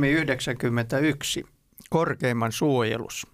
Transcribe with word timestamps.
Psalmi 0.00 0.12
91, 0.12 1.44
korkeimman 1.90 2.52
suojelus. 2.52 3.26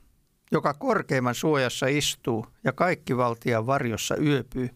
Joka 0.53 0.75
korkeimman 0.75 1.35
suojassa 1.35 1.87
istuu 1.87 2.47
ja 2.65 2.73
kaikki 2.73 3.17
valtian 3.17 3.67
varjossa 3.67 4.17
yöpyy, 4.17 4.71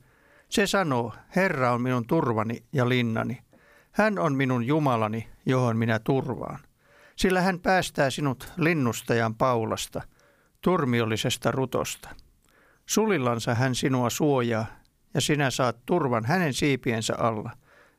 se 0.48 0.66
sanoo, 0.66 1.12
Herra 1.36 1.72
on 1.72 1.82
minun 1.82 2.06
turvani 2.06 2.64
ja 2.72 2.88
linnani. 2.88 3.38
Hän 3.92 4.18
on 4.18 4.34
minun 4.34 4.64
Jumalani, 4.64 5.28
johon 5.46 5.76
minä 5.76 5.98
turvaan. 5.98 6.58
Sillä 7.16 7.40
hän 7.40 7.60
päästää 7.60 8.10
sinut 8.10 8.52
linnustajan 8.56 9.34
paulasta, 9.34 10.02
turmiollisesta 10.60 11.50
rutosta. 11.50 12.08
Sulillansa 12.86 13.54
hän 13.54 13.74
sinua 13.74 14.10
suojaa, 14.10 14.66
ja 15.14 15.20
sinä 15.20 15.50
saat 15.50 15.76
turvan 15.86 16.24
hänen 16.24 16.54
siipiensä 16.54 17.14
alla. 17.18 17.50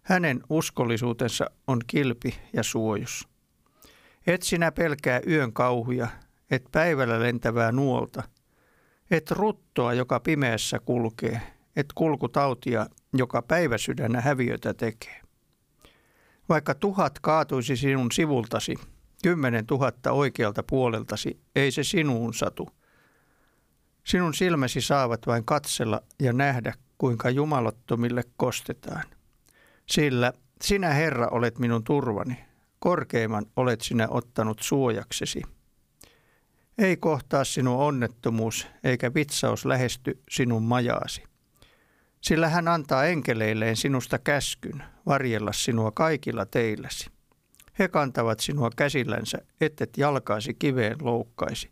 Hänen 0.01 0.41
uskollisuutensa 0.49 1.45
on 1.67 1.79
kilpi 1.87 2.39
ja 2.53 2.63
suojus. 2.63 3.30
Et 4.27 4.43
sinä 4.43 4.71
pelkää 4.71 5.21
yön 5.27 5.53
kauhuja, 5.53 6.07
et 6.51 6.63
päivällä 6.71 7.19
lentävää 7.19 7.71
nuolta, 7.71 8.23
et 9.11 9.31
ruttoa, 9.31 9.93
joka 9.93 10.19
pimeässä 10.19 10.79
kulkee, 10.79 11.41
et 11.75 11.93
kulkutautia, 11.95 12.85
joka 13.13 13.41
päiväsydännä 13.41 14.21
häviötä 14.21 14.73
tekee. 14.73 15.21
Vaikka 16.49 16.75
tuhat 16.75 17.19
kaatuisi 17.19 17.75
sinun 17.75 18.11
sivultasi, 18.11 18.75
kymmenen 19.23 19.65
tuhatta 19.65 20.11
oikealta 20.11 20.63
puoleltasi, 20.63 21.41
ei 21.55 21.71
se 21.71 21.83
sinuun 21.83 22.33
satu. 22.33 22.69
Sinun 24.03 24.33
silmäsi 24.33 24.81
saavat 24.81 25.27
vain 25.27 25.45
katsella 25.45 26.01
ja 26.19 26.33
nähdä, 26.33 26.73
kuinka 26.97 27.29
jumalattomille 27.29 28.23
kostetaan. 28.37 29.03
Sillä 29.85 30.33
sinä, 30.61 30.89
Herra, 30.89 31.27
olet 31.27 31.59
minun 31.59 31.83
turvani, 31.83 32.37
korkeimman 32.81 33.45
olet 33.55 33.81
sinä 33.81 34.07
ottanut 34.09 34.59
suojaksesi. 34.61 35.41
Ei 36.77 36.97
kohtaa 36.97 37.43
sinun 37.43 37.77
onnettomuus 37.77 38.67
eikä 38.83 39.13
vitsaus 39.13 39.65
lähesty 39.65 40.21
sinun 40.29 40.63
majaasi. 40.63 41.23
Sillä 42.21 42.49
hän 42.49 42.67
antaa 42.67 43.05
enkeleilleen 43.05 43.75
sinusta 43.75 44.19
käskyn 44.19 44.83
varjella 45.05 45.53
sinua 45.53 45.91
kaikilla 45.91 46.45
teilläsi. 46.45 47.09
He 47.79 47.87
kantavat 47.87 48.39
sinua 48.39 48.69
käsillänsä, 48.75 49.37
ettet 49.61 49.97
jalkaasi 49.97 50.53
kiveen 50.53 50.97
loukkaisi. 51.01 51.71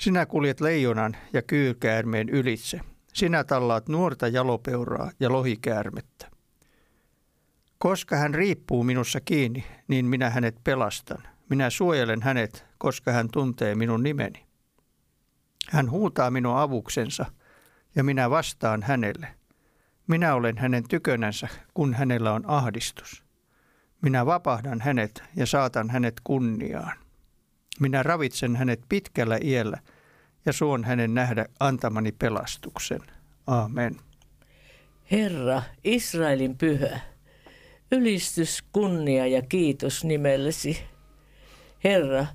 Sinä 0.00 0.26
kuljet 0.26 0.60
leijonan 0.60 1.16
ja 1.32 1.42
kyykäärmeen 1.42 2.28
ylitse. 2.28 2.80
Sinä 3.14 3.44
tallaat 3.44 3.88
nuorta 3.88 4.28
jalopeuraa 4.28 5.10
ja 5.20 5.32
lohikäärmettä. 5.32 6.33
Koska 7.84 8.16
hän 8.16 8.34
riippuu 8.34 8.84
minussa 8.84 9.20
kiinni, 9.20 9.64
niin 9.88 10.06
minä 10.06 10.30
hänet 10.30 10.56
pelastan. 10.64 11.22
Minä 11.50 11.70
suojelen 11.70 12.22
hänet, 12.22 12.64
koska 12.78 13.12
hän 13.12 13.28
tuntee 13.32 13.74
minun 13.74 14.02
nimeni. 14.02 14.46
Hän 15.70 15.90
huutaa 15.90 16.30
minun 16.30 16.56
avuksensa, 16.56 17.26
ja 17.96 18.04
minä 18.04 18.30
vastaan 18.30 18.82
hänelle. 18.82 19.26
Minä 20.06 20.34
olen 20.34 20.58
hänen 20.58 20.84
tykönänsä, 20.88 21.48
kun 21.74 21.94
hänellä 21.94 22.32
on 22.32 22.42
ahdistus. 22.46 23.24
Minä 24.02 24.26
vapahdan 24.26 24.80
hänet 24.80 25.22
ja 25.36 25.46
saatan 25.46 25.90
hänet 25.90 26.14
kunniaan. 26.24 26.96
Minä 27.80 28.02
ravitsen 28.02 28.56
hänet 28.56 28.80
pitkällä 28.88 29.38
iällä 29.42 29.78
ja 30.46 30.52
suon 30.52 30.84
hänen 30.84 31.14
nähdä 31.14 31.46
antamani 31.60 32.12
pelastuksen. 32.12 33.00
Amen. 33.46 33.96
Herra, 35.10 35.62
Israelin 35.84 36.58
pyhä, 36.58 37.13
Ylistys, 37.94 38.62
kunnia 38.72 39.26
ja 39.26 39.42
kiitos 39.42 40.04
nimellesi. 40.04 40.78
Herra, 41.84 42.26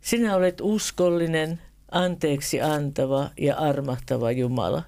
sinä 0.00 0.36
olet 0.36 0.60
uskollinen, 0.60 1.60
anteeksi 1.90 2.60
antava 2.60 3.30
ja 3.38 3.56
armahtava 3.56 4.30
Jumala. 4.30 4.82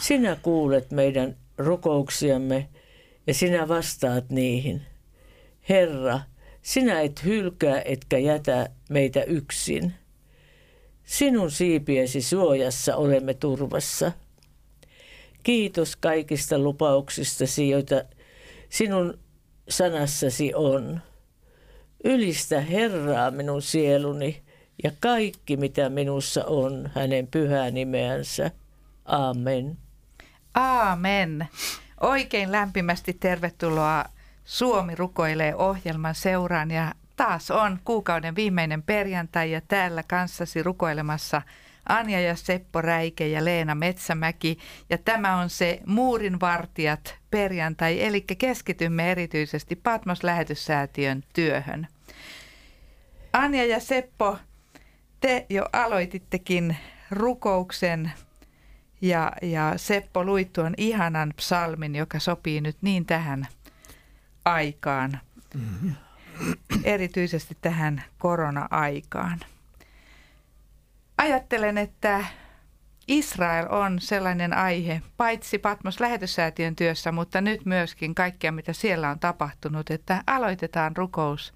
Sinä 0.00 0.36
kuulet 0.42 0.90
meidän 0.90 1.36
rukouksiamme 1.58 2.68
ja 3.26 3.34
sinä 3.34 3.68
vastaat 3.68 4.30
niihin. 4.30 4.82
Herra, 5.68 6.20
sinä 6.62 7.00
et 7.00 7.24
hylkää 7.24 7.82
etkä 7.84 8.18
jätä 8.18 8.70
meitä 8.90 9.22
yksin. 9.22 9.94
Sinun 11.04 11.50
siipiesi 11.50 12.22
suojassa 12.22 12.96
olemme 12.96 13.34
turvassa. 13.34 14.12
Kiitos 15.42 15.96
kaikista 15.96 16.58
lupauksistasi, 16.58 17.68
joita 17.68 18.04
sinun 18.72 19.18
sanassasi 19.68 20.54
on. 20.54 21.00
Ylistä 22.04 22.60
Herraa 22.60 23.30
minun 23.30 23.62
sieluni 23.62 24.42
ja 24.84 24.90
kaikki 25.00 25.56
mitä 25.56 25.88
minussa 25.88 26.44
on 26.44 26.90
hänen 26.94 27.26
pyhää 27.26 27.70
nimeänsä. 27.70 28.50
Amen. 29.04 29.78
Aamen. 30.54 31.48
Oikein 32.00 32.52
lämpimästi 32.52 33.12
tervetuloa 33.12 34.04
Suomi 34.44 34.94
rukoilee 34.94 35.54
ohjelman 35.54 36.14
seuraan 36.14 36.70
ja 36.70 36.92
taas 37.16 37.50
on 37.50 37.78
kuukauden 37.84 38.36
viimeinen 38.36 38.82
perjantai 38.82 39.50
ja 39.50 39.60
täällä 39.68 40.02
kanssasi 40.02 40.62
rukoilemassa– 40.62 41.42
Anja 41.88 42.20
ja 42.20 42.36
Seppo 42.36 42.82
Räike 42.82 43.28
ja 43.28 43.44
Leena 43.44 43.74
Metsämäki. 43.74 44.58
Ja 44.90 44.98
tämä 44.98 45.36
on 45.36 45.50
se 45.50 45.80
Muurin 45.86 46.40
vartijat 46.40 47.14
perjantai, 47.30 48.04
eli 48.04 48.20
keskitymme 48.20 49.10
erityisesti 49.10 49.76
Patmos 49.76 50.24
lähetyssäätiön 50.24 51.24
työhön. 51.32 51.86
Anja 53.32 53.64
ja 53.64 53.80
Seppo, 53.80 54.38
te 55.20 55.46
jo 55.48 55.66
aloitittekin 55.72 56.76
rukouksen 57.10 58.12
ja, 59.00 59.32
ja 59.42 59.72
Seppo 59.76 60.24
lui 60.24 60.44
tuon 60.44 60.74
ihanan 60.76 61.34
psalmin, 61.36 61.94
joka 61.94 62.18
sopii 62.18 62.60
nyt 62.60 62.76
niin 62.80 63.06
tähän 63.06 63.46
aikaan, 64.44 65.20
mm-hmm. 65.54 65.94
erityisesti 66.84 67.56
tähän 67.60 68.02
korona-aikaan. 68.18 69.40
Ajattelen, 71.18 71.78
että 71.78 72.24
Israel 73.08 73.66
on 73.70 74.00
sellainen 74.00 74.52
aihe, 74.52 75.02
paitsi 75.16 75.58
Patmos 75.58 76.00
lähetyssäätiön 76.00 76.76
työssä, 76.76 77.12
mutta 77.12 77.40
nyt 77.40 77.64
myöskin 77.66 78.14
kaikkea, 78.14 78.52
mitä 78.52 78.72
siellä 78.72 79.10
on 79.10 79.18
tapahtunut, 79.18 79.90
että 79.90 80.22
aloitetaan 80.26 80.96
rukous 80.96 81.54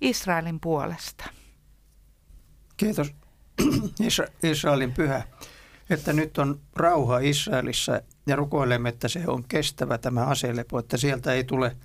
Israelin 0.00 0.60
puolesta. 0.60 1.24
Kiitos 2.76 3.14
Israelin 4.42 4.92
pyhä, 4.92 5.22
että 5.90 6.12
nyt 6.12 6.38
on 6.38 6.60
rauha 6.76 7.18
Israelissa 7.18 8.00
ja 8.26 8.36
rukoilemme, 8.36 8.88
että 8.88 9.08
se 9.08 9.22
on 9.26 9.44
kestävä 9.48 9.98
tämä 9.98 10.24
aselepo, 10.24 10.78
että 10.78 10.96
sieltä 10.96 11.32
ei 11.32 11.44
tule 11.44 11.76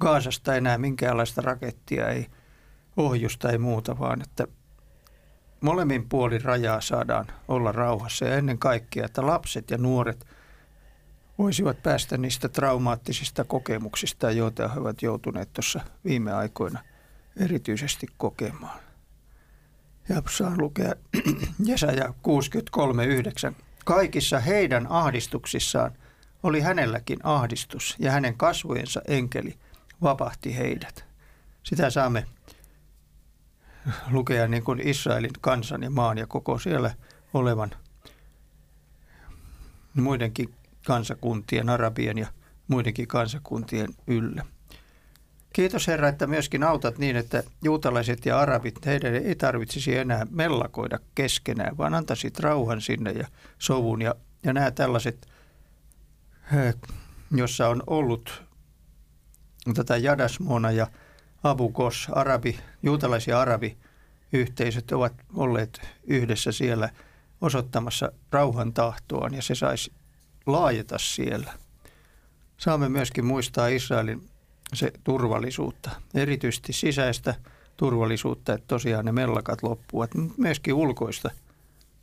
Gaasasta 0.00 0.54
enää 0.54 0.78
minkäänlaista 0.78 1.42
rakettia, 1.42 2.08
ei 2.08 2.26
ohjusta, 2.96 3.50
ei 3.50 3.58
muuta, 3.58 3.98
vaan 3.98 4.22
että 4.22 4.46
molemmin 5.60 6.08
puolin 6.08 6.44
rajaa 6.44 6.80
saadaan 6.80 7.26
olla 7.48 7.72
rauhassa 7.72 8.24
ja 8.24 8.36
ennen 8.36 8.58
kaikkea, 8.58 9.04
että 9.04 9.26
lapset 9.26 9.70
ja 9.70 9.78
nuoret 9.78 10.26
voisivat 11.38 11.82
päästä 11.82 12.16
niistä 12.16 12.48
traumaattisista 12.48 13.44
kokemuksista, 13.44 14.30
joita 14.30 14.68
he 14.68 14.80
ovat 14.80 15.02
joutuneet 15.02 15.52
tuossa 15.52 15.80
viime 16.04 16.32
aikoina 16.32 16.80
erityisesti 17.36 18.06
kokemaan. 18.16 18.80
Ja 20.08 20.22
saan 20.30 20.60
lukea 20.60 20.94
Jesaja 21.64 22.04
63.9. 22.06 23.54
Kaikissa 23.84 24.40
heidän 24.40 24.86
ahdistuksissaan 24.90 25.92
oli 26.42 26.60
hänelläkin 26.60 27.18
ahdistus 27.22 27.96
ja 27.98 28.10
hänen 28.10 28.36
kasvojensa 28.36 29.02
enkeli 29.08 29.58
vapahti 30.02 30.56
heidät. 30.56 31.04
Sitä 31.62 31.90
saamme 31.90 32.26
lukea 34.10 34.48
niin 34.48 34.64
kuin 34.64 34.88
Israelin 34.88 35.30
kansan 35.40 35.82
ja 35.82 35.90
maan 35.90 36.18
ja 36.18 36.26
koko 36.26 36.58
siellä 36.58 36.94
olevan 37.34 37.70
muidenkin 39.94 40.54
kansakuntien, 40.86 41.68
arabien 41.68 42.18
ja 42.18 42.26
muidenkin 42.68 43.08
kansakuntien 43.08 43.88
yllä. 44.06 44.44
Kiitos 45.52 45.86
Herra, 45.86 46.08
että 46.08 46.26
myöskin 46.26 46.62
autat 46.62 46.98
niin, 46.98 47.16
että 47.16 47.42
juutalaiset 47.64 48.26
ja 48.26 48.40
arabit, 48.40 48.86
heidän 48.86 49.14
ei 49.14 49.34
tarvitsisi 49.34 49.96
enää 49.96 50.26
mellakoida 50.30 50.98
keskenään, 51.14 51.78
vaan 51.78 51.94
antaisit 51.94 52.40
rauhan 52.40 52.80
sinne 52.80 53.10
ja 53.10 53.26
sovun. 53.58 54.02
Ja, 54.02 54.14
ja 54.42 54.52
nämä 54.52 54.70
tällaiset, 54.70 55.26
jossa 57.30 57.68
on 57.68 57.82
ollut 57.86 58.42
tätä 59.74 59.96
Jadasmona 59.96 60.70
ja 60.70 60.86
Abu 61.42 61.70
Ghos, 61.70 62.08
arabi, 62.12 62.58
juutalaisia 62.82 63.40
arabiyhteisöt 63.40 64.92
ovat 64.92 65.12
olleet 65.34 65.80
yhdessä 66.04 66.52
siellä 66.52 66.88
osoittamassa 67.40 68.12
rauhan 68.30 68.72
tahtoaan 68.72 69.34
ja 69.34 69.42
se 69.42 69.54
saisi 69.54 69.92
laajeta 70.46 70.98
siellä. 70.98 71.52
Saamme 72.56 72.88
myöskin 72.88 73.24
muistaa 73.24 73.68
Israelin 73.68 74.28
se 74.74 74.92
turvallisuutta, 75.04 75.90
erityisesti 76.14 76.72
sisäistä 76.72 77.34
turvallisuutta, 77.76 78.52
että 78.52 78.66
tosiaan 78.66 79.04
ne 79.04 79.12
mellakat 79.12 79.62
loppuvat, 79.62 80.14
mutta 80.14 80.34
myöskin 80.42 80.74
ulkoista 80.74 81.30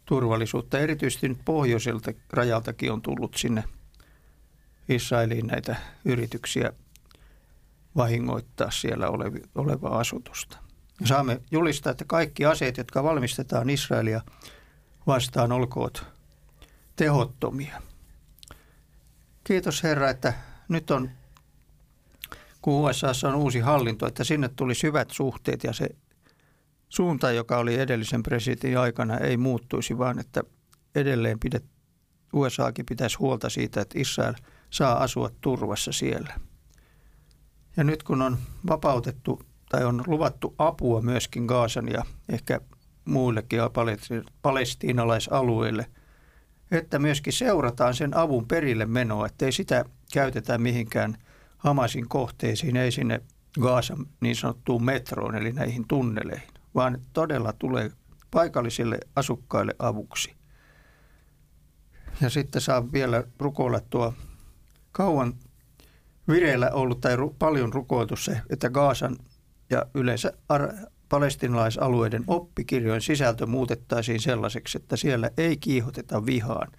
turvallisuutta. 0.05 0.79
Erityisesti 0.79 1.29
nyt 1.29 1.39
pohjoiselta 1.45 2.11
rajaltakin 2.29 2.91
on 2.91 3.01
tullut 3.01 3.35
sinne 3.35 3.63
Israeliin 4.89 5.47
näitä 5.47 5.75
yrityksiä 6.05 6.73
vahingoittaa 7.97 8.71
siellä 8.71 9.07
olevaa 9.55 9.99
asutusta. 9.99 10.57
Saamme 11.05 11.41
julistaa, 11.51 11.91
että 11.91 12.05
kaikki 12.07 12.45
aseet, 12.45 12.77
jotka 12.77 13.03
valmistetaan 13.03 13.69
Israelia 13.69 14.21
vastaan, 15.07 15.51
olkoot 15.51 16.05
tehottomia. 16.95 17.81
Kiitos 19.43 19.83
Herra, 19.83 20.09
että 20.09 20.33
nyt 20.69 20.91
on, 20.91 21.09
kun 22.61 22.89
USA 22.89 23.27
on 23.27 23.35
uusi 23.35 23.59
hallinto, 23.59 24.07
että 24.07 24.23
sinne 24.23 24.49
tuli 24.49 24.73
hyvät 24.83 25.11
suhteet 25.11 25.63
ja 25.63 25.73
se 25.73 25.89
suunta, 26.89 27.31
joka 27.31 27.57
oli 27.57 27.79
edellisen 27.79 28.23
presidentin 28.23 28.79
aikana, 28.79 29.17
ei 29.17 29.37
muuttuisi, 29.37 29.97
vaan 29.97 30.19
että 30.19 30.43
edelleen 30.95 31.39
pidet, 31.39 31.65
USAkin 32.33 32.85
pitäisi 32.85 33.17
huolta 33.17 33.49
siitä, 33.49 33.81
että 33.81 33.99
Israel 33.99 34.33
saa 34.69 35.03
asua 35.03 35.29
turvassa 35.41 35.91
siellä. 35.91 36.39
Ja 37.77 37.83
nyt 37.83 38.03
kun 38.03 38.21
on 38.21 38.37
vapautettu 38.67 39.41
tai 39.69 39.85
on 39.85 40.03
luvattu 40.07 40.55
apua 40.57 41.01
myöskin 41.01 41.45
Gaasan 41.45 41.87
ja 41.87 42.03
ehkä 42.29 42.61
muillekin 43.05 43.59
palestiinalaisalueille, 44.41 45.85
että 46.71 46.99
myöskin 46.99 47.33
seurataan 47.33 47.93
sen 47.93 48.17
avun 48.17 48.47
perille 48.47 48.85
menoa, 48.85 49.25
ettei 49.25 49.51
sitä 49.51 49.85
käytetä 50.13 50.57
mihinkään 50.57 51.17
Hamasin 51.57 52.09
kohteisiin, 52.09 52.75
ei 52.75 52.91
sinne 52.91 53.21
Gaasan 53.61 54.05
niin 54.21 54.35
sanottuun 54.35 54.85
metroon, 54.85 55.35
eli 55.35 55.51
näihin 55.51 55.87
tunneleihin, 55.87 56.49
vaan 56.75 57.01
todella 57.13 57.53
tulee 57.53 57.91
paikallisille 58.31 58.97
asukkaille 59.15 59.75
avuksi. 59.79 60.35
Ja 62.21 62.29
sitten 62.29 62.61
saa 62.61 62.91
vielä 62.91 63.23
rukoilla 63.39 63.79
tuo 63.89 64.13
kauan 64.91 65.33
vireillä 66.27 66.71
ollut 66.71 67.01
tai 67.01 67.15
ru, 67.15 67.35
paljon 67.39 67.73
rukoiltu 67.73 68.15
se, 68.15 68.41
että 68.49 68.69
Gaasan 68.69 69.17
ja 69.69 69.85
yleensä 69.93 70.33
ar- 70.49 70.73
palestinalaisalueiden 71.09 72.23
oppikirjojen 72.27 73.01
sisältö 73.01 73.45
muutettaisiin 73.45 74.19
sellaiseksi, 74.19 74.77
että 74.77 74.95
siellä 74.95 75.29
ei 75.37 75.57
kiihoteta 75.57 76.25
vihaan 76.25 76.71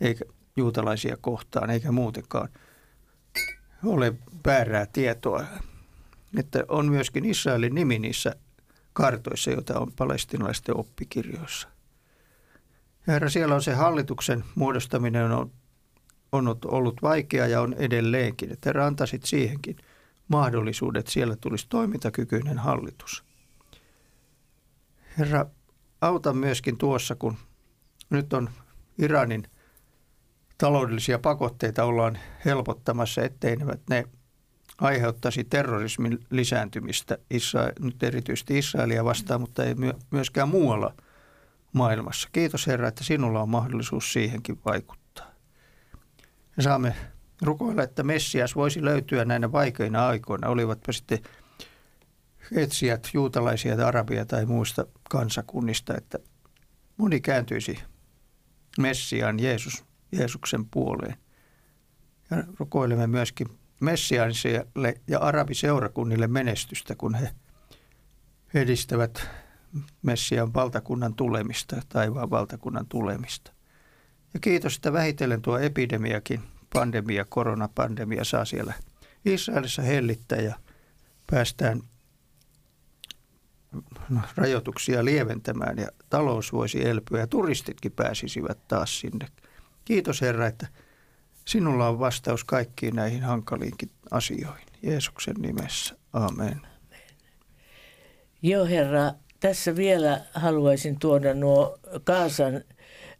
eikä 0.00 0.24
juutalaisia 0.56 1.16
kohtaan 1.20 1.70
eikä 1.70 1.92
muutenkaan 1.92 2.48
ole 3.84 4.14
väärää 4.46 4.86
tietoa. 4.92 5.44
Että 6.38 6.64
on 6.68 6.88
myöskin 6.88 7.24
Israelin 7.24 7.74
nimi 7.74 7.98
niissä 7.98 8.34
kartoissa, 8.92 9.50
joita 9.50 9.78
on 9.78 9.92
palestinalaisten 9.92 10.76
oppikirjoissa. 10.76 11.68
Herra, 13.06 13.28
siellä 13.30 13.54
on 13.54 13.62
se 13.62 13.74
hallituksen 13.74 14.44
muodostaminen 14.54 15.32
on 15.32 15.50
on 16.32 16.56
ollut 16.64 17.02
vaikea 17.02 17.46
ja 17.46 17.60
on 17.60 17.74
edelleenkin. 17.74 18.52
Että 18.52 18.68
herra 18.68 18.86
antaisit 18.86 19.24
siihenkin 19.24 19.76
mahdollisuudet, 20.28 21.06
siellä 21.06 21.36
tulisi 21.36 21.66
toimintakykyinen 21.68 22.58
hallitus. 22.58 23.24
Herra, 25.18 25.46
auta 26.00 26.32
myöskin 26.32 26.78
tuossa, 26.78 27.14
kun 27.14 27.36
nyt 28.10 28.32
on 28.32 28.50
Iranin 28.98 29.48
taloudellisia 30.58 31.18
pakotteita 31.18 31.84
ollaan 31.84 32.18
helpottamassa, 32.44 33.22
ettei 33.22 33.56
ne 33.90 34.04
aiheuttaisi 34.78 35.44
terrorismin 35.44 36.18
lisääntymistä, 36.30 37.18
nyt 37.80 38.02
erityisesti 38.02 38.58
Israelia 38.58 39.04
vastaan, 39.04 39.40
mutta 39.40 39.64
ei 39.64 39.74
myöskään 40.10 40.48
muualla 40.48 40.94
maailmassa. 41.72 42.28
Kiitos 42.32 42.66
Herra, 42.66 42.88
että 42.88 43.04
sinulla 43.04 43.42
on 43.42 43.48
mahdollisuus 43.48 44.12
siihenkin 44.12 44.60
vaikuttaa. 44.64 44.97
Me 46.58 46.62
saamme 46.62 46.94
rukoilla, 47.42 47.82
että 47.82 48.02
Messias 48.02 48.56
voisi 48.56 48.84
löytyä 48.84 49.24
näinä 49.24 49.52
vaikeina 49.52 50.06
aikoina, 50.06 50.48
olivatpa 50.48 50.92
sitten 50.92 51.18
etsijät, 52.52 53.08
juutalaisia 53.14 53.76
tai 53.76 53.84
arabia 53.84 54.26
tai 54.26 54.46
muista 54.46 54.86
kansakunnista, 55.10 55.96
että 55.96 56.18
moni 56.96 57.20
kääntyisi 57.20 57.78
Messiaan 58.78 59.40
Jeesus, 59.40 59.84
Jeesuksen 60.12 60.64
puoleen. 60.66 61.16
Ja 62.30 62.44
rukoilemme 62.58 63.06
myöskin 63.06 63.46
Messiaanisille 63.80 65.00
ja 65.06 65.18
arabiseurakunnille 65.18 66.26
menestystä, 66.26 66.94
kun 66.94 67.14
he 67.14 67.30
edistävät 68.54 69.28
Messiaan 70.02 70.54
valtakunnan 70.54 71.14
tulemista, 71.14 71.82
taivaan 71.88 72.30
valtakunnan 72.30 72.86
tulemista. 72.86 73.57
Ja 74.34 74.40
kiitos, 74.40 74.76
että 74.76 74.92
vähitellen 74.92 75.42
tuo 75.42 75.58
epidemiakin, 75.58 76.40
pandemia, 76.72 77.24
koronapandemia 77.24 78.24
saa 78.24 78.44
siellä 78.44 78.74
Israelissa 79.24 79.82
hellittää 79.82 80.40
ja 80.40 80.54
päästään 81.30 81.82
rajoituksia 84.36 85.04
lieventämään 85.04 85.78
ja 85.78 85.88
talous 86.10 86.52
voisi 86.52 86.88
elpyä 86.88 87.20
ja 87.20 87.26
turistitkin 87.26 87.92
pääsisivät 87.92 88.58
taas 88.68 89.00
sinne. 89.00 89.26
Kiitos 89.84 90.20
Herra, 90.20 90.46
että 90.46 90.66
sinulla 91.44 91.88
on 91.88 91.98
vastaus 91.98 92.44
kaikkiin 92.44 92.96
näihin 92.96 93.22
hankaliinkin 93.22 93.90
asioihin. 94.10 94.66
Jeesuksen 94.82 95.36
nimessä. 95.38 95.96
Amen. 96.12 96.60
Joo 98.42 98.66
Herra, 98.66 99.12
tässä 99.40 99.76
vielä 99.76 100.20
haluaisin 100.34 100.98
tuoda 100.98 101.34
nuo 101.34 101.78
Kaasan 102.04 102.64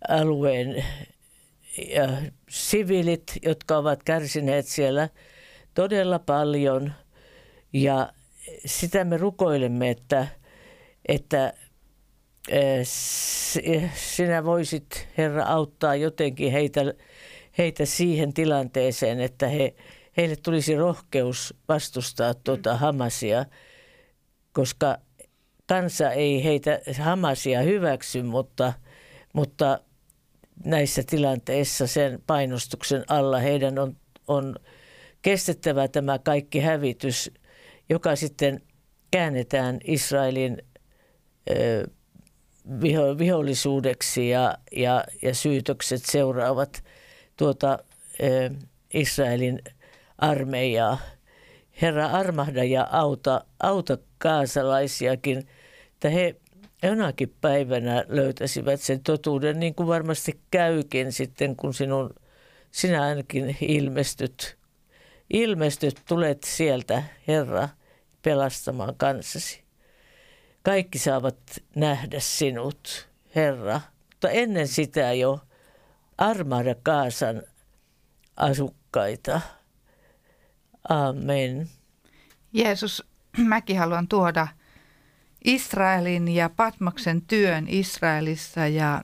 alueen 0.08 0.84
ja 1.94 2.08
siviilit, 2.48 3.38
jotka 3.42 3.76
ovat 3.76 4.02
kärsineet 4.02 4.66
siellä 4.66 5.08
todella 5.74 6.18
paljon. 6.18 6.92
Ja 7.72 8.12
sitä 8.66 9.04
me 9.04 9.16
rukoilemme, 9.16 9.90
että, 9.90 10.26
että 11.08 11.52
sinä 13.94 14.44
voisit, 14.44 15.08
Herra, 15.18 15.44
auttaa 15.44 15.94
jotenkin 15.94 16.52
heitä, 16.52 16.80
heitä 17.58 17.84
siihen 17.84 18.34
tilanteeseen, 18.34 19.20
että 19.20 19.48
he, 19.48 19.74
heille 20.16 20.36
tulisi 20.36 20.76
rohkeus 20.76 21.54
vastustaa 21.68 22.34
tuota 22.34 22.76
Hamasia, 22.76 23.44
koska 24.52 24.98
kansa 25.66 26.10
ei 26.10 26.44
heitä 26.44 26.80
Hamasia 27.00 27.62
hyväksy, 27.62 28.22
mutta, 28.22 28.72
mutta 29.32 29.80
näissä 30.64 31.02
tilanteissa 31.06 31.86
sen 31.86 32.22
painostuksen 32.26 33.04
alla 33.08 33.38
heidän 33.38 33.78
on, 33.78 33.96
on 34.28 34.56
kestettävä 35.22 35.88
tämä 35.88 36.18
kaikki 36.18 36.60
hävitys, 36.60 37.30
joka 37.88 38.16
sitten 38.16 38.60
käännetään 39.10 39.78
Israelin 39.84 40.62
ö, 41.50 41.88
viho, 42.82 43.18
vihollisuudeksi 43.18 44.28
ja, 44.28 44.54
ja, 44.72 45.04
ja 45.22 45.34
syytökset 45.34 46.04
seuraavat 46.04 46.84
tuota, 47.36 47.78
ö, 48.22 48.50
Israelin 48.94 49.62
armeijaa. 50.18 50.98
Herra 51.82 52.06
armahda 52.06 52.64
ja 52.64 52.88
auta, 52.90 53.44
auta 53.60 53.98
kaasalaisiakin, 54.18 55.38
että 55.94 56.08
he 56.08 56.36
jonakin 56.82 57.34
päivänä 57.40 58.04
löytäisivät 58.08 58.80
sen 58.80 59.00
totuuden, 59.02 59.60
niin 59.60 59.74
kuin 59.74 59.86
varmasti 59.86 60.40
käykin 60.50 61.12
sitten, 61.12 61.56
kun 61.56 61.74
sinun, 61.74 62.14
sinä 62.70 63.02
ainakin 63.02 63.56
ilmestyt. 63.60 64.58
Ilmestyt, 65.30 66.02
tulet 66.08 66.44
sieltä, 66.44 67.02
Herra, 67.28 67.68
pelastamaan 68.22 68.94
kanssasi. 68.96 69.62
Kaikki 70.62 70.98
saavat 70.98 71.38
nähdä 71.74 72.20
sinut, 72.20 73.08
Herra, 73.34 73.80
mutta 74.10 74.30
ennen 74.30 74.68
sitä 74.68 75.12
jo 75.12 75.40
armahda 76.18 76.74
Kaasan 76.82 77.42
asukkaita. 78.36 79.40
Amen. 80.88 81.68
Jeesus, 82.52 83.04
mäkin 83.48 83.78
haluan 83.78 84.08
tuoda 84.08 84.48
Israelin 85.44 86.28
ja 86.28 86.50
Patmoksen 86.50 87.22
työn 87.22 87.66
Israelissa 87.68 88.66
ja 88.66 89.02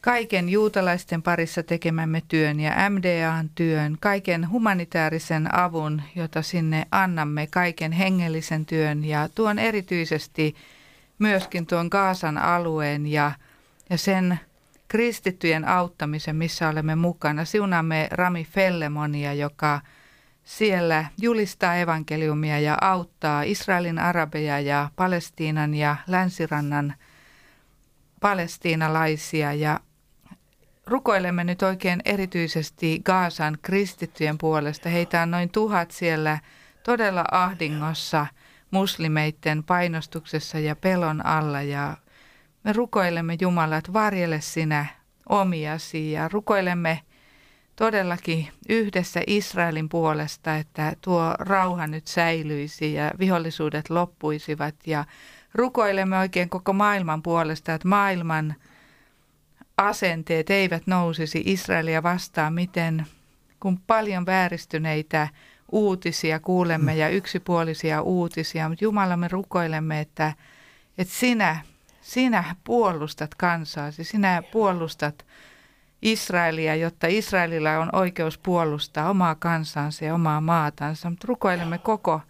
kaiken 0.00 0.48
juutalaisten 0.48 1.22
parissa 1.22 1.62
tekemämme 1.62 2.22
työn 2.28 2.60
ja 2.60 2.90
MDAn 2.90 3.50
työn, 3.54 3.96
kaiken 4.00 4.50
humanitaarisen 4.50 5.54
avun, 5.54 6.02
jota 6.16 6.42
sinne 6.42 6.86
annamme, 6.90 7.46
kaiken 7.46 7.92
hengellisen 7.92 8.66
työn 8.66 9.04
ja 9.04 9.28
tuon 9.34 9.58
erityisesti 9.58 10.54
myöskin 11.18 11.66
tuon 11.66 11.88
Gaasan 11.90 12.38
alueen 12.38 13.06
ja, 13.06 13.32
ja 13.90 13.98
sen 13.98 14.40
kristittyjen 14.88 15.68
auttamisen, 15.68 16.36
missä 16.36 16.68
olemme 16.68 16.94
mukana. 16.94 17.44
Siunaamme 17.44 18.08
Rami 18.10 18.44
Fellemonia, 18.44 19.34
joka 19.34 19.80
siellä 20.44 21.04
julistaa 21.20 21.76
evankeliumia 21.76 22.60
ja 22.60 22.78
auttaa 22.80 23.42
Israelin 23.42 23.98
arabeja 23.98 24.60
ja 24.60 24.90
Palestiinan 24.96 25.74
ja 25.74 25.96
länsirannan 26.06 26.94
palestiinalaisia 28.20 29.52
ja 29.52 29.80
rukoilemme 30.86 31.44
nyt 31.44 31.62
oikein 31.62 32.00
erityisesti 32.04 33.00
Gaasan 33.04 33.58
kristittyjen 33.62 34.38
puolesta. 34.38 34.88
Heitä 34.88 35.22
on 35.22 35.30
noin 35.30 35.50
tuhat 35.50 35.90
siellä 35.90 36.38
todella 36.82 37.24
ahdingossa 37.30 38.26
muslimeiden 38.70 39.64
painostuksessa 39.64 40.58
ja 40.58 40.76
pelon 40.76 41.26
alla 41.26 41.62
ja 41.62 41.96
me 42.64 42.72
rukoilemme 42.72 43.36
Jumala, 43.40 43.76
että 43.76 43.92
varjele 43.92 44.40
sinä 44.40 44.86
omiasi 45.28 46.12
ja 46.12 46.28
rukoilemme 46.28 47.00
todellakin 47.82 48.48
yhdessä 48.68 49.20
Israelin 49.26 49.88
puolesta, 49.88 50.56
että 50.56 50.92
tuo 51.00 51.34
rauha 51.38 51.86
nyt 51.86 52.06
säilyisi 52.06 52.94
ja 52.94 53.10
vihollisuudet 53.18 53.90
loppuisivat. 53.90 54.74
Ja 54.86 55.04
rukoilemme 55.54 56.18
oikein 56.18 56.48
koko 56.48 56.72
maailman 56.72 57.22
puolesta, 57.22 57.74
että 57.74 57.88
maailman 57.88 58.54
asenteet 59.76 60.50
eivät 60.50 60.86
nousisi 60.86 61.42
Israelia 61.46 62.02
vastaan, 62.02 62.54
miten 62.54 63.06
kun 63.60 63.78
paljon 63.86 64.26
vääristyneitä 64.26 65.28
uutisia 65.72 66.40
kuulemme 66.40 66.96
ja 66.96 67.08
yksipuolisia 67.08 68.02
uutisia, 68.02 68.68
mutta 68.68 68.84
Jumala 68.84 69.16
me 69.16 69.28
rukoilemme, 69.28 70.00
että, 70.00 70.32
että 70.98 71.14
sinä, 71.14 71.56
sinä 72.00 72.56
puolustat 72.64 73.34
kansaasi, 73.34 74.04
sinä 74.04 74.42
puolustat 74.52 75.24
Israelia, 76.02 76.74
jotta 76.74 77.06
Israelilla 77.06 77.78
on 77.78 77.88
oikeus 77.92 78.38
puolustaa 78.38 79.10
omaa 79.10 79.34
kansansa 79.34 80.04
ja 80.04 80.14
omaa 80.14 80.40
maatansa. 80.40 81.10
Mutta 81.10 81.28
rukoilemme 81.28 81.78
koko, 81.78 82.20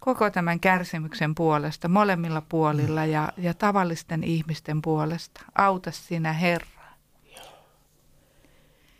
koko 0.00 0.30
tämän 0.30 0.60
kärsimyksen 0.60 1.34
puolesta, 1.34 1.88
molemmilla 1.88 2.42
puolilla 2.48 3.04
ja, 3.04 3.32
ja 3.36 3.54
tavallisten 3.54 4.24
ihmisten 4.24 4.82
puolesta. 4.82 5.40
Auta 5.58 5.90
sinä, 5.90 6.32
Herra. 6.32 6.78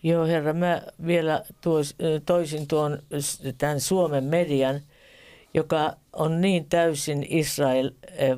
Joo, 0.02 0.26
herra, 0.26 0.52
mä 0.52 0.82
vielä 1.06 1.44
tuos, 1.60 1.96
toisin 2.26 2.68
tuon 2.68 2.98
tämän 3.58 3.80
Suomen 3.80 4.24
median, 4.24 4.80
joka 5.54 5.92
on 6.12 6.40
niin 6.40 6.64
täysin 6.68 7.26
Israel 7.28 7.90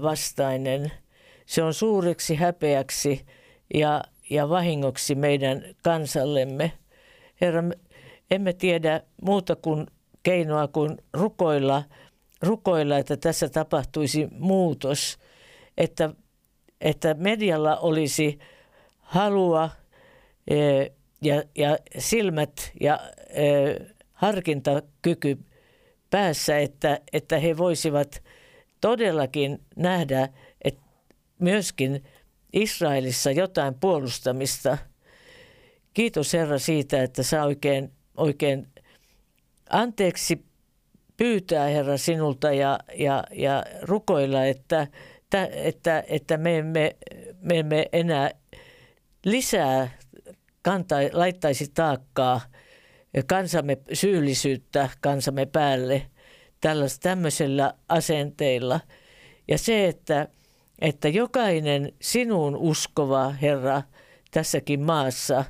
vastainen. 0.03 0.93
Se 1.47 1.63
on 1.63 1.75
suureksi 1.75 2.35
häpeäksi 2.35 3.27
ja 3.75 4.05
ja 4.31 4.49
vahingoksi 4.49 5.15
meidän 5.15 5.65
kansallemme. 5.83 6.73
Herra, 7.41 7.63
emme 8.31 8.53
tiedä 8.53 9.03
muuta 9.23 9.57
kuin 9.57 9.87
keinoa 10.23 10.69
kuin 10.69 10.99
rukoilla, 11.13 11.83
rukoilla 12.43 12.99
että 12.99 13.17
tässä 13.17 13.49
tapahtuisi 13.49 14.29
muutos, 14.39 15.19
että, 15.79 16.11
että 16.81 17.15
medialla 17.15 17.77
olisi 17.77 18.39
halua 18.99 19.71
e, 20.51 20.57
ja, 21.23 21.43
ja 21.57 21.79
silmät 21.99 22.73
ja 22.81 23.01
e, 23.29 23.45
harkintakyky 24.13 25.39
päässä, 26.11 26.59
että, 26.59 27.01
että 27.13 27.39
he 27.39 27.57
voisivat 27.57 28.23
todellakin 28.81 29.61
nähdä, 29.77 30.29
että 30.65 30.83
myöskin– 31.39 32.05
Israelissa 32.53 33.31
jotain 33.31 33.75
puolustamista. 33.75 34.79
Kiitos 35.95 36.33
Herra 36.33 36.59
siitä, 36.59 37.03
että 37.03 37.23
saa 37.23 37.45
oikein, 37.45 37.93
oikein 38.17 38.69
anteeksi 39.71 40.45
pyytää 41.17 41.67
Herra 41.67 41.97
sinulta 41.97 42.53
ja, 42.53 42.79
ja, 42.99 43.25
ja 43.33 43.65
rukoilla, 43.83 44.45
että, 44.45 44.87
että, 45.53 46.05
että 46.07 46.37
me, 46.37 46.59
emme, 46.59 46.97
me 47.41 47.59
emme 47.59 47.87
enää 47.93 48.31
lisää 49.25 49.91
kanta, 50.63 50.97
laittaisi 51.13 51.71
taakkaa 51.75 52.41
kansamme 53.27 53.79
syyllisyyttä 53.93 54.89
kansamme 55.01 55.47
päälle 55.47 56.07
tämmöisellä 57.03 57.75
asenteilla. 57.89 58.81
Ja 59.49 59.59
se, 59.59 59.89
että– 59.89 60.29
että 60.81 61.09
jokainen 61.09 61.93
sinun 62.01 62.57
uskova 62.57 63.31
Herra 63.31 63.83
tässäkin 64.31 64.81
maassa 64.81 65.45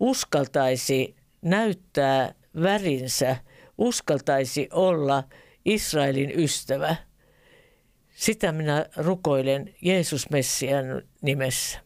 uskaltaisi 0.00 1.16
näyttää 1.42 2.34
värinsä, 2.62 3.36
uskaltaisi 3.78 4.68
olla 4.72 5.24
Israelin 5.64 6.40
ystävä. 6.40 6.96
Sitä 8.14 8.52
minä 8.52 8.86
rukoilen 8.96 9.74
Jeesus 9.82 10.30
Messian 10.30 11.02
nimessä. 11.22 11.78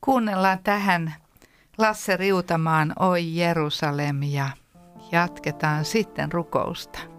Kuunnellaan 0.00 0.58
tähän 0.62 1.14
Lasse 1.78 2.16
Riutamaan 2.16 2.92
Oi 2.98 3.36
Jerusalem 3.36 4.22
ja 4.22 4.50
jatketaan 5.12 5.84
sitten 5.84 6.32
rukousta. 6.32 7.17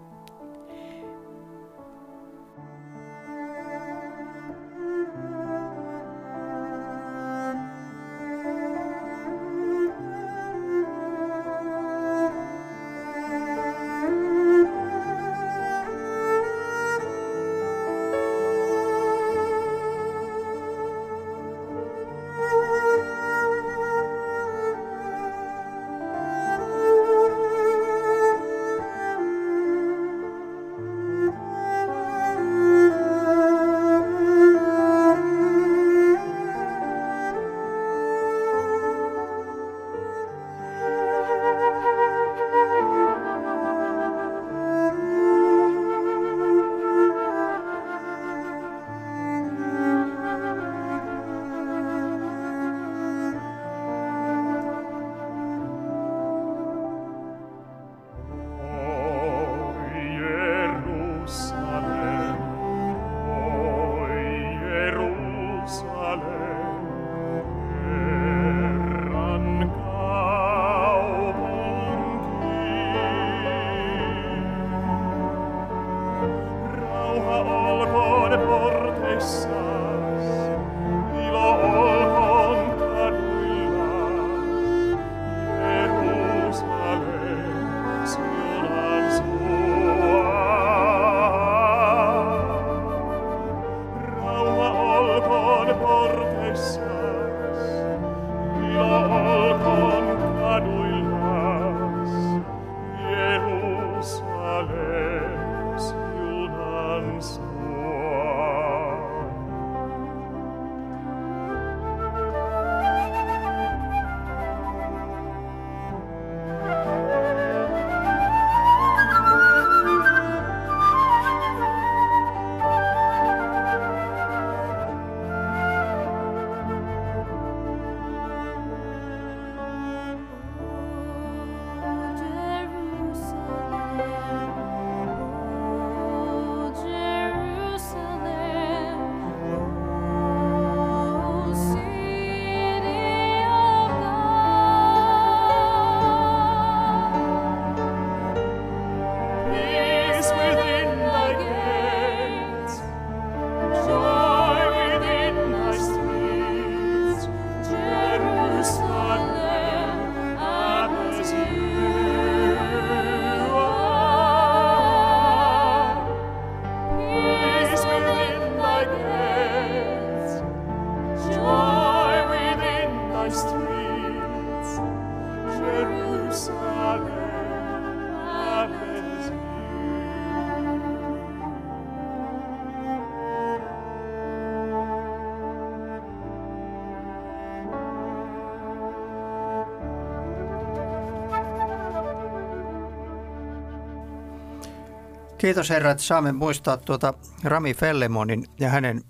Kiitos 195.40 195.70
Herra, 195.70 195.90
että 195.90 196.02
saamme 196.02 196.32
muistaa 196.32 196.76
tuota 196.76 197.14
Rami 197.44 197.74
Fellemonin 197.74 198.46
ja 198.58 198.68
hänen, 198.68 199.02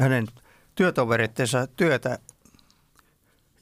hänen 0.00 0.26
työtoverittensa 0.74 1.66
työtä 1.66 2.18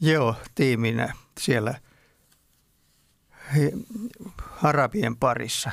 Jeo-tiiminä 0.00 1.12
siellä 1.40 1.74
Arabien 4.62 5.16
parissa. 5.16 5.70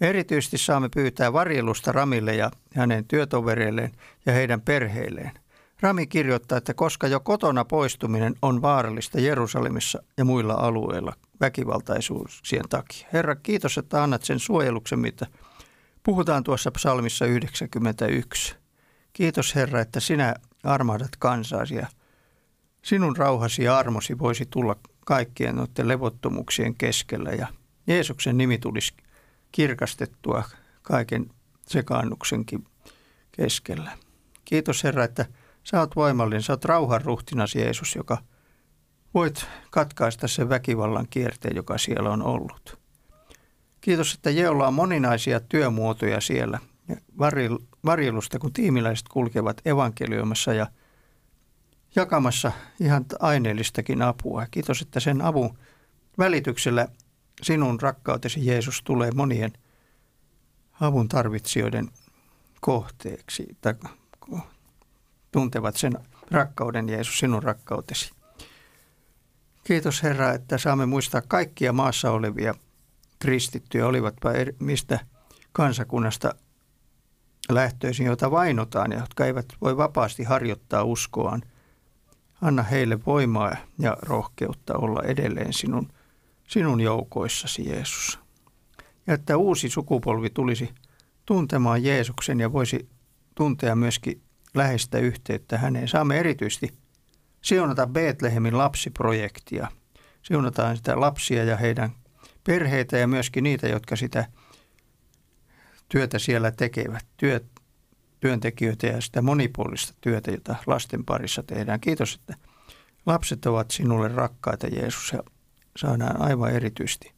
Erityisesti 0.00 0.58
saamme 0.58 0.88
pyytää 0.94 1.32
varjelusta 1.32 1.92
Ramille 1.92 2.34
ja 2.34 2.50
hänen 2.74 3.04
työtovereilleen 3.04 3.92
ja 4.26 4.32
heidän 4.32 4.60
perheilleen. 4.60 5.32
Rami 5.80 6.06
kirjoittaa, 6.06 6.58
että 6.58 6.74
koska 6.74 7.06
jo 7.06 7.20
kotona 7.20 7.64
poistuminen 7.64 8.34
on 8.42 8.62
vaarallista 8.62 9.20
Jerusalemissa 9.20 10.02
ja 10.16 10.24
muilla 10.24 10.54
alueilla 10.54 11.12
väkivaltaisuuksien 11.40 12.68
takia. 12.68 13.08
Herra, 13.12 13.36
kiitos, 13.36 13.78
että 13.78 14.02
annat 14.02 14.22
sen 14.22 14.38
suojeluksen, 14.38 14.98
mitä 14.98 15.26
puhutaan 16.02 16.44
tuossa 16.44 16.70
psalmissa 16.70 17.26
91. 17.26 18.54
Kiitos 19.12 19.54
Herra, 19.54 19.80
että 19.80 20.00
sinä 20.00 20.34
armahdat 20.64 21.10
kansaasi 21.18 21.74
ja 21.74 21.86
sinun 22.82 23.16
rauhasi 23.16 23.64
ja 23.64 23.78
armosi 23.78 24.18
voisi 24.18 24.46
tulla 24.46 24.76
kaikkien 25.06 25.56
noiden 25.56 25.88
levottomuuksien 25.88 26.74
keskellä 26.74 27.30
ja 27.30 27.46
Jeesuksen 27.86 28.36
nimi 28.36 28.58
tulisi 28.58 28.94
kirkastettua 29.52 30.44
kaiken 30.82 31.30
sekaannuksenkin 31.66 32.66
keskellä. 33.32 33.90
Kiitos 34.44 34.84
Herra, 34.84 35.04
että 35.04 35.26
sä 35.64 35.80
oot 35.80 35.96
voimallinen, 35.96 36.42
sä 36.42 36.52
oot 36.52 36.64
rauhan 36.64 37.02
ruhtinas 37.02 37.54
Jeesus, 37.54 37.96
joka 37.96 38.18
voit 39.14 39.46
katkaista 39.70 40.28
sen 40.28 40.48
väkivallan 40.48 41.06
kierteen, 41.10 41.56
joka 41.56 41.78
siellä 41.78 42.10
on 42.10 42.22
ollut. 42.22 42.78
Kiitos, 43.80 44.14
että 44.14 44.30
Jeolla 44.30 44.66
on 44.66 44.74
moninaisia 44.74 45.40
työmuotoja 45.40 46.20
siellä 46.20 46.58
varjelusta, 47.86 48.38
kun 48.38 48.52
tiimiläiset 48.52 49.08
kulkevat 49.08 49.60
evankelioimassa 49.64 50.52
ja 50.52 50.66
jakamassa 51.96 52.52
ihan 52.80 53.04
aineellistakin 53.20 54.02
apua. 54.02 54.46
Kiitos, 54.50 54.82
että 54.82 55.00
sen 55.00 55.22
avun 55.22 55.58
välityksellä 56.18 56.88
sinun 57.42 57.80
rakkautesi 57.80 58.46
Jeesus 58.46 58.82
tulee 58.82 59.10
monien 59.10 59.52
avun 60.80 61.08
tarvitsijoiden 61.08 61.88
kohteeksi, 62.60 63.56
tai 63.60 63.74
tuntevat 65.32 65.76
sen 65.76 65.92
rakkauden 66.30 66.88
Jeesus, 66.88 67.18
sinun 67.18 67.42
rakkautesi. 67.42 68.19
Kiitos 69.70 70.02
Herra, 70.02 70.32
että 70.32 70.58
saamme 70.58 70.86
muistaa 70.86 71.22
kaikkia 71.28 71.72
maassa 71.72 72.10
olevia 72.10 72.54
kristittyjä, 73.18 73.86
olivatpa 73.86 74.32
eri, 74.32 74.56
mistä 74.58 75.00
kansakunnasta 75.52 76.34
lähtöisin, 77.48 78.06
joita 78.06 78.30
vainotaan 78.30 78.92
ja 78.92 78.98
jotka 78.98 79.26
eivät 79.26 79.46
voi 79.60 79.76
vapaasti 79.76 80.24
harjoittaa 80.24 80.84
uskoaan. 80.84 81.42
Anna 82.42 82.62
heille 82.62 82.98
voimaa 83.06 83.56
ja 83.78 83.96
rohkeutta 84.02 84.74
olla 84.74 85.02
edelleen 85.02 85.52
sinun, 85.52 85.88
sinun 86.48 86.80
joukoissasi, 86.80 87.68
Jeesus. 87.68 88.18
Ja 89.06 89.14
että 89.14 89.36
uusi 89.36 89.68
sukupolvi 89.68 90.30
tulisi 90.30 90.70
tuntemaan 91.26 91.84
Jeesuksen 91.84 92.40
ja 92.40 92.52
voisi 92.52 92.88
tuntea 93.34 93.76
myöskin 93.76 94.22
läheistä 94.54 94.98
yhteyttä 94.98 95.58
häneen. 95.58 95.88
Saamme 95.88 96.18
erityisesti 96.18 96.74
siunata 97.42 97.86
Betlehemin 97.86 98.58
lapsiprojektia. 98.58 99.68
Siunataan 100.22 100.76
sitä 100.76 101.00
lapsia 101.00 101.44
ja 101.44 101.56
heidän 101.56 101.90
perheitä 102.44 102.98
ja 102.98 103.06
myöskin 103.06 103.44
niitä, 103.44 103.68
jotka 103.68 103.96
sitä 103.96 104.26
työtä 105.88 106.18
siellä 106.18 106.50
tekevät, 106.50 107.06
työt, 107.16 107.46
työntekijöitä 108.20 108.86
ja 108.86 109.00
sitä 109.00 109.22
monipuolista 109.22 109.94
työtä, 110.00 110.30
jota 110.30 110.56
lasten 110.66 111.04
parissa 111.04 111.42
tehdään. 111.42 111.80
Kiitos, 111.80 112.14
että 112.14 112.34
lapset 113.06 113.46
ovat 113.46 113.70
sinulle 113.70 114.08
rakkaita, 114.08 114.66
Jeesus, 114.66 115.12
ja 115.12 115.22
saadaan 115.76 116.22
aivan 116.22 116.52
erityisesti 116.52 117.12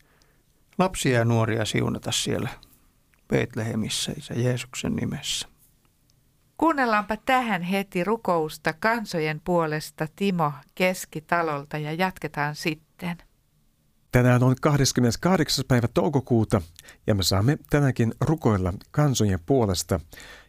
lapsia 0.79 1.19
ja 1.19 1.25
nuoria 1.25 1.65
siunata 1.65 2.13
siellä 2.13 2.49
Betlehemissä 3.29 4.13
Isä 4.19 4.35
Jeesuksen 4.35 4.97
nimessä. 4.97 5.52
Kuunnellaanpa 6.63 7.17
tähän 7.17 7.63
heti 7.63 8.05
rukousta 8.05 8.73
kansojen 8.73 9.41
puolesta 9.45 10.09
Timo 10.17 10.53
Keskitalolta 10.75 11.79
ja 11.79 11.93
jatketaan 11.93 12.57
sitten. 12.57 13.19
Tänään 14.13 14.43
on 14.43 14.57
28. 14.61 15.65
päivä 15.69 15.89
toukokuuta 15.89 16.63
ja 17.07 17.15
me 17.15 17.23
saamme 17.23 17.59
tänäkin 17.71 18.15
rukoilla 18.21 18.73
kansojen 18.91 19.41
puolesta 19.47 20.01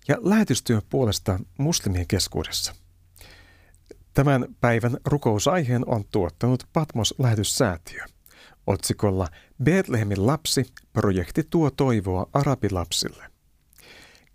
ja 0.07 0.17
lähetystyön 0.21 0.81
puolesta 0.89 1.39
muslimien 1.57 2.07
keskuudessa. 2.07 2.75
Tämän 4.13 4.45
päivän 4.61 4.97
rukousaiheen 5.05 5.89
on 5.89 6.03
tuottanut 6.11 6.63
Patmos-lähetyssäätiö. 6.73 8.05
Otsikolla 8.67 9.27
Betlehemin 9.63 10.27
lapsi, 10.27 10.65
projekti 10.93 11.43
tuo 11.49 11.71
toivoa 11.71 12.29
arabilapsille. 12.33 13.32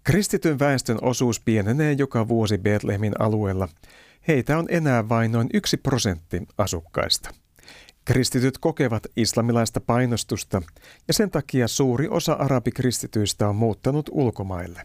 Kristityn 0.09 0.59
väestön 0.59 0.99
osuus 1.03 1.41
pienenee 1.41 1.93
joka 1.93 2.29
vuosi 2.29 2.59
Betlehemin 2.59 3.13
alueella. 3.19 3.69
Heitä 4.29 4.59
on 4.59 4.67
enää 4.69 5.09
vain 5.09 5.33
noin 5.33 5.49
yksi 5.55 5.77
prosentti 5.77 6.43
asukkaista. 6.59 7.31
Kristityt 8.05 8.59
kokevat 8.59 9.07
islamilaista 9.17 9.81
painostusta 9.81 10.63
ja 11.09 11.15
sen 11.15 11.31
takia 11.31 11.69
suuri 11.69 12.09
osa 12.09 12.33
arabikristityistä 12.33 13.49
on 13.49 13.57
muuttanut 13.57 14.11
ulkomaille. 14.13 14.83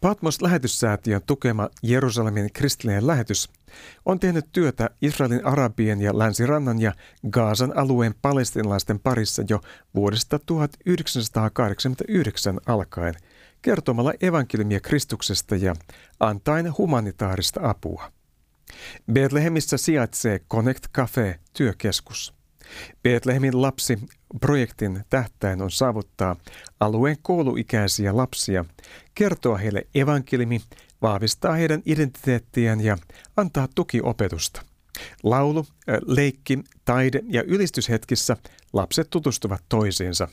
Patmos-lähetyssäätiön 0.00 1.22
tukema 1.26 1.68
Jerusalemin 1.82 2.52
kristillinen 2.52 3.06
lähetys 3.06 3.48
on 4.06 4.20
tehnyt 4.20 4.46
työtä 4.52 4.90
Israelin 5.02 5.46
arabien 5.46 6.00
ja 6.00 6.18
länsirannan 6.18 6.80
ja 6.80 6.92
Gaasan 7.30 7.76
alueen 7.76 8.14
palestinalaisten 8.22 9.00
parissa 9.00 9.42
jo 9.48 9.60
vuodesta 9.94 10.38
1989 10.38 12.60
alkaen 12.66 13.14
kertomalla 13.62 14.12
evankeliumia 14.20 14.80
Kristuksesta 14.80 15.56
ja 15.56 15.74
antaen 16.20 16.78
humanitaarista 16.78 17.60
apua. 17.62 18.12
Betlehemissä 19.12 19.76
sijaitsee 19.76 20.38
Connect 20.38 20.84
Cafe 20.94 21.38
työkeskus. 21.52 22.34
Betlehemin 23.02 23.62
lapsi 23.62 23.98
projektin 24.40 25.04
tähtäin 25.10 25.62
on 25.62 25.70
saavuttaa 25.70 26.36
alueen 26.80 27.16
kouluikäisiä 27.22 28.16
lapsia, 28.16 28.64
kertoa 29.14 29.56
heille 29.56 29.86
evankelimi, 29.94 30.60
vahvistaa 31.02 31.52
heidän 31.52 31.82
identiteettiään 31.86 32.80
ja 32.80 32.98
antaa 33.36 33.68
tukiopetusta. 33.74 34.62
Laulu, 35.22 35.66
leikki, 36.06 36.58
taide 36.84 37.20
ja 37.28 37.42
ylistyshetkissä 37.42 38.36
lapset 38.72 39.10
tutustuvat 39.10 39.64
toisiinsa. 39.68 40.28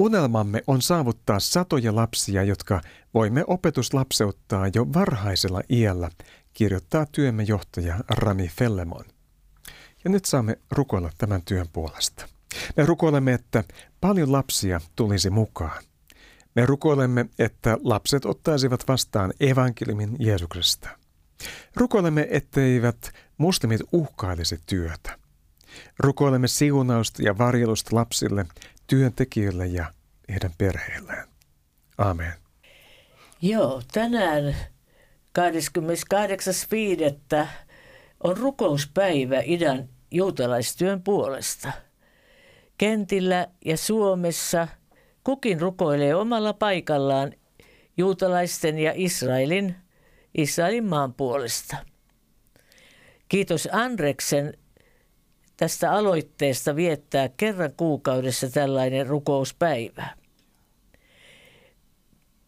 Unelmamme 0.00 0.62
on 0.66 0.82
saavuttaa 0.82 1.40
satoja 1.40 1.94
lapsia, 1.94 2.42
jotka 2.42 2.80
voimme 3.14 3.44
opetuslapseuttaa 3.46 4.68
jo 4.74 4.86
varhaisella 4.92 5.60
iällä 5.70 6.10
kirjoittaa 6.52 7.06
työmme 7.06 7.42
johtaja 7.42 7.98
Rami 8.10 8.48
Fellemon. 8.48 9.04
Ja 10.04 10.10
nyt 10.10 10.24
saamme 10.24 10.58
rukoilla 10.70 11.10
tämän 11.18 11.42
työn 11.42 11.66
puolesta. 11.72 12.28
Me 12.76 12.86
rukoilemme, 12.86 13.32
että 13.32 13.64
paljon 14.00 14.32
lapsia 14.32 14.80
tulisi 14.96 15.30
mukaan. 15.30 15.82
Me 16.54 16.66
rukoilemme, 16.66 17.26
että 17.38 17.78
lapset 17.82 18.24
ottaisivat 18.24 18.88
vastaan 18.88 19.32
evankeliumin 19.40 20.16
Jeesuksesta. 20.18 20.88
Rukoilemme, 21.76 22.28
etteivät 22.30 23.12
muslimit 23.38 23.80
uhkailisi 23.92 24.60
työtä. 24.66 25.18
Rukoilemme 25.98 26.48
siunausta 26.48 27.22
ja 27.22 27.38
varjelusta 27.38 27.96
lapsille, 27.96 28.46
työntekijöille 28.90 29.66
ja 29.66 29.92
heidän 30.28 30.50
perheilleen. 30.58 31.28
Amen. 31.98 32.32
Joo, 33.42 33.82
tänään 33.92 34.56
28.5. 37.42 37.46
on 38.24 38.36
rukouspäivä 38.36 39.42
idän 39.44 39.88
juutalaistyön 40.10 41.02
puolesta. 41.02 41.72
Kentillä 42.78 43.46
ja 43.64 43.76
Suomessa 43.76 44.68
kukin 45.24 45.60
rukoilee 45.60 46.14
omalla 46.14 46.52
paikallaan 46.52 47.32
juutalaisten 47.96 48.78
ja 48.78 48.92
Israelin, 48.94 49.76
Israelin 50.34 50.84
maan 50.84 51.14
puolesta. 51.14 51.76
Kiitos 53.28 53.68
Andreksen 53.72 54.54
tästä 55.60 55.92
aloitteesta 55.92 56.76
viettää 56.76 57.28
kerran 57.36 57.72
kuukaudessa 57.76 58.50
tällainen 58.50 59.06
rukouspäivä. 59.06 60.06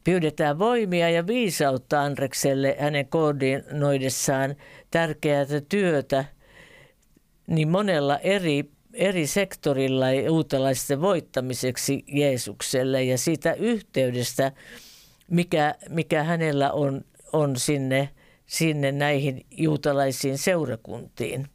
Pyydetään 0.05 0.59
voimia 0.59 1.11
ja 1.11 1.27
viisautta 1.27 2.03
Andrekselle 2.03 2.77
hänen 2.81 3.09
koordinoidessaan 3.09 4.57
tärkeää 4.91 5.47
työtä 5.69 6.25
niin 7.47 7.69
monella 7.69 8.19
eri 8.19 8.71
eri 8.95 9.27
sektorilla 9.27 10.13
juutalaisten 10.13 11.01
voittamiseksi 11.01 12.05
Jeesukselle 12.07 13.03
ja 13.05 13.19
siitä 13.19 13.55
yhteydestä, 13.55 14.53
mikä, 15.31 15.75
mikä 15.89 16.23
hänellä 16.23 16.73
on, 16.73 17.05
on 17.33 17.57
sinne, 17.57 18.09
sinne 18.47 18.93
näihin 18.93 19.47
juutalaisiin 19.51 20.39
seurakuntiin. 20.39 21.49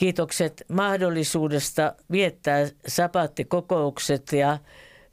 Kiitokset 0.00 0.64
mahdollisuudesta 0.68 1.94
viettää 2.10 2.68
sabattikokoukset 2.86 4.32
ja, 4.32 4.58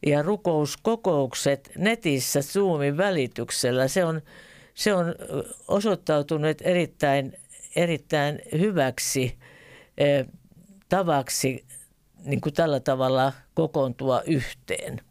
ja 0.06 0.22
rukouskokoukset 0.22 1.72
netissä 1.78 2.42
Zoomin 2.42 2.98
välityksellä. 2.98 3.88
Se 3.88 4.06
on, 4.06 4.22
se 4.74 4.94
on 4.94 5.16
osoittautunut 5.68 6.62
erittäin, 6.62 7.34
erittäin 7.76 8.40
hyväksi 8.52 9.38
eh, 9.98 10.26
tavaksi 10.90 11.66
niin 12.26 12.42
kuin 12.42 12.54
tällä 12.54 12.80
tavalla 12.80 13.34
kokoontua 13.54 14.22
yhteen. 14.22 15.02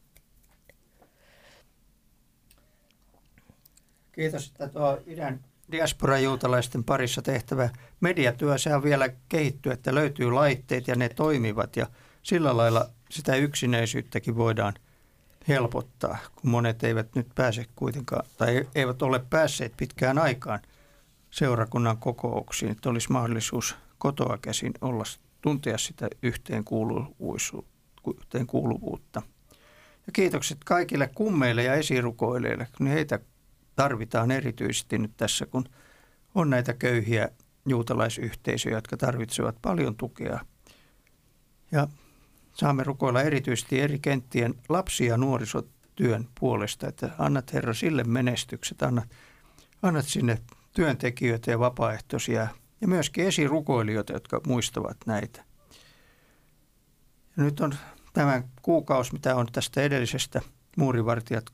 Kiitos, 4.12 4.46
että 4.46 4.68
tuo 4.68 5.00
idän 5.06 5.44
diaspora-juutalaisten 5.72 6.84
parissa 6.84 7.22
tehtävä 7.22 7.70
mediatyö, 8.00 8.58
se 8.58 8.74
on 8.74 8.82
vielä 8.82 9.08
kehittyy, 9.28 9.72
että 9.72 9.94
löytyy 9.94 10.30
laitteet 10.30 10.88
ja 10.88 10.96
ne 10.96 11.08
toimivat 11.08 11.76
ja 11.76 11.86
sillä 12.22 12.56
lailla 12.56 12.88
sitä 13.10 13.36
yksinäisyyttäkin 13.36 14.36
voidaan 14.36 14.74
helpottaa, 15.48 16.18
kun 16.36 16.50
monet 16.50 16.84
eivät 16.84 17.14
nyt 17.14 17.28
pääse 17.34 17.66
kuitenkaan 17.76 18.24
tai 18.36 18.68
eivät 18.74 19.02
ole 19.02 19.24
päässeet 19.30 19.72
pitkään 19.76 20.18
aikaan 20.18 20.60
seurakunnan 21.30 21.98
kokouksiin, 21.98 22.72
että 22.72 22.90
olisi 22.90 23.12
mahdollisuus 23.12 23.76
kotoa 23.98 24.38
käsin 24.42 24.72
olla, 24.80 25.04
tuntea 25.42 25.78
sitä 25.78 26.08
yhteenkuuluvuutta. 26.22 29.22
Ja 30.06 30.12
kiitokset 30.12 30.58
kaikille 30.64 31.10
kummeille 31.14 31.62
ja 31.62 31.74
esirukoilijoille, 31.74 32.68
kun 32.78 32.86
heitä 32.86 33.18
tarvitaan 33.76 34.30
erityisesti 34.30 34.98
nyt 34.98 35.12
tässä, 35.16 35.46
kun 35.46 35.64
on 36.34 36.50
näitä 36.50 36.74
köyhiä 36.74 37.28
juutalaisyhteisöjä, 37.68 38.76
jotka 38.76 38.96
tarvitsevat 38.96 39.56
paljon 39.62 39.96
tukea. 39.96 40.40
Ja 41.72 41.88
saamme 42.54 42.84
rukoilla 42.84 43.22
erityisesti 43.22 43.80
eri 43.80 43.98
kenttien 43.98 44.54
lapsia 44.68 45.08
ja 45.08 45.16
nuorisotyön 45.16 46.28
puolesta, 46.40 46.88
että 46.88 47.10
annat 47.18 47.52
Herra 47.52 47.74
sille 47.74 48.04
menestykset, 48.04 48.82
annat, 48.82 49.08
annat 49.82 50.04
sinne 50.04 50.38
työntekijöitä 50.72 51.50
ja 51.50 51.58
vapaaehtoisia 51.58 52.48
ja 52.80 52.88
myöskin 52.88 53.26
esirukoilijoita, 53.26 54.12
jotka 54.12 54.40
muistavat 54.46 54.96
näitä. 55.06 55.44
Ja 57.36 57.42
nyt 57.42 57.60
on 57.60 57.74
tämä 58.12 58.42
kuukausi, 58.62 59.12
mitä 59.12 59.34
on 59.34 59.46
tästä 59.52 59.82
edellisestä 59.82 60.40
muurivartijat 60.76 61.44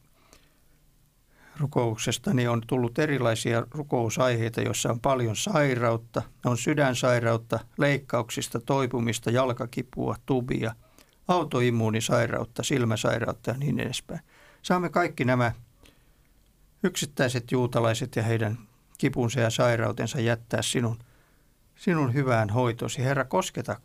rukouksesta, 1.57 2.35
niin 2.35 2.51
on 2.51 2.63
tullut 2.67 2.99
erilaisia 2.99 3.67
rukousaiheita, 3.71 4.61
joissa 4.61 4.91
on 4.91 5.01
paljon 5.01 5.37
sairautta. 5.37 6.23
On 6.45 6.59
sydänsairautta, 6.59 7.59
leikkauksista, 7.79 8.61
toipumista, 8.61 9.31
jalkakipua, 9.31 10.17
tubia, 10.27 10.75
autoimmuunisairautta, 11.29 12.63
silmäsairautta 12.63 13.51
ja 13.51 13.57
niin 13.57 13.81
edespäin. 13.81 14.21
Saamme 14.63 14.89
kaikki 14.89 15.25
nämä 15.25 15.53
yksittäiset 16.83 17.53
juutalaiset 17.53 18.17
ja 18.17 18.23
heidän 18.23 18.59
kipunsa 18.99 19.41
ja 19.41 19.51
sairautensa 19.51 20.21
jättää 20.21 20.63
sinun, 20.63 20.99
sinun 21.77 22.15
hyvään 22.15 22.51
hoitosi. 22.51 23.03
Herra, 23.03 23.25
kosketa 23.25 23.81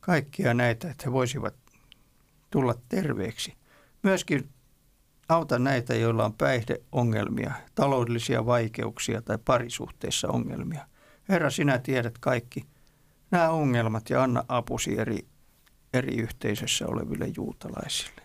kaikkia 0.00 0.54
näitä, 0.54 0.90
että 0.90 1.04
he 1.06 1.12
voisivat 1.12 1.54
tulla 2.50 2.74
terveeksi. 2.88 3.54
Myöskin 4.02 4.48
auta 5.28 5.58
näitä, 5.58 5.94
joilla 5.94 6.24
on 6.24 6.34
päihdeongelmia, 6.34 7.52
taloudellisia 7.74 8.46
vaikeuksia 8.46 9.22
tai 9.22 9.38
parisuhteissa 9.44 10.28
ongelmia. 10.28 10.86
Herra, 11.28 11.50
sinä 11.50 11.78
tiedät 11.78 12.18
kaikki 12.18 12.64
nämä 13.30 13.50
ongelmat 13.50 14.10
ja 14.10 14.22
anna 14.22 14.44
apusi 14.48 14.98
eri, 14.98 15.26
eri 15.94 16.16
yhteisössä 16.16 16.86
oleville 16.86 17.32
juutalaisille. 17.36 18.22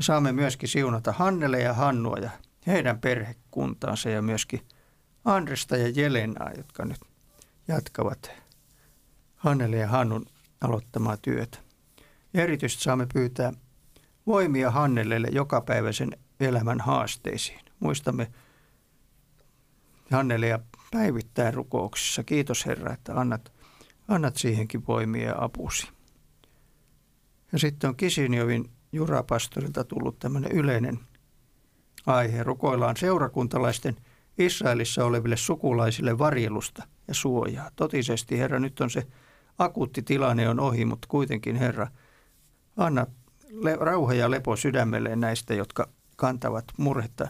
Saamme 0.00 0.32
myöskin 0.32 0.68
siunata 0.68 1.12
Hannele 1.12 1.60
ja 1.60 1.72
Hannua 1.72 2.16
ja 2.16 2.30
heidän 2.66 3.00
perhekuntaansa 3.00 4.10
ja 4.10 4.22
myöskin 4.22 4.60
Andresta 5.24 5.76
ja 5.76 5.88
Jelenaa, 5.88 6.50
jotka 6.56 6.84
nyt 6.84 7.00
jatkavat 7.68 8.30
Hannele 9.36 9.76
ja 9.76 9.88
Hannun 9.88 10.26
aloittamaa 10.60 11.16
työtä. 11.16 11.58
Ja 12.34 12.42
erityisesti 12.42 12.82
saamme 12.82 13.06
pyytää 13.14 13.52
voimia 14.26 14.70
Hannelelle 14.70 15.28
jokapäiväisen 15.32 16.18
elämän 16.40 16.80
haasteisiin. 16.80 17.60
Muistamme 17.80 18.30
Hannele 20.10 20.60
päivittäin 20.90 21.54
rukouksissa. 21.54 22.24
Kiitos 22.24 22.66
Herra, 22.66 22.92
että 22.92 23.20
annat, 23.20 23.52
annat 24.08 24.36
siihenkin 24.36 24.86
voimia 24.86 25.28
ja 25.28 25.34
apusi. 25.38 25.88
Ja 27.52 27.58
sitten 27.58 27.88
on 27.88 27.96
Kisinjovin 27.96 28.70
jurapastorilta 28.92 29.84
tullut 29.84 30.18
tämmöinen 30.18 30.52
yleinen 30.52 30.98
aihe. 32.06 32.42
Rukoillaan 32.42 32.96
seurakuntalaisten 32.96 33.96
Israelissa 34.38 35.04
oleville 35.04 35.36
sukulaisille 35.36 36.18
varjelusta 36.18 36.82
ja 37.08 37.14
suojaa. 37.14 37.70
Totisesti, 37.76 38.38
Herra, 38.38 38.58
nyt 38.58 38.80
on 38.80 38.90
se 38.90 39.06
akuutti 39.58 40.02
tilanne 40.02 40.48
on 40.48 40.60
ohi, 40.60 40.84
mutta 40.84 41.08
kuitenkin, 41.10 41.56
Herra, 41.56 41.88
anna 42.76 43.06
le, 43.62 43.76
rauha 43.80 44.14
ja 44.14 44.30
lepo 44.30 44.56
sydämelleen 44.56 45.20
näistä, 45.20 45.54
jotka 45.54 45.88
kantavat 46.16 46.64
murhetta 46.76 47.28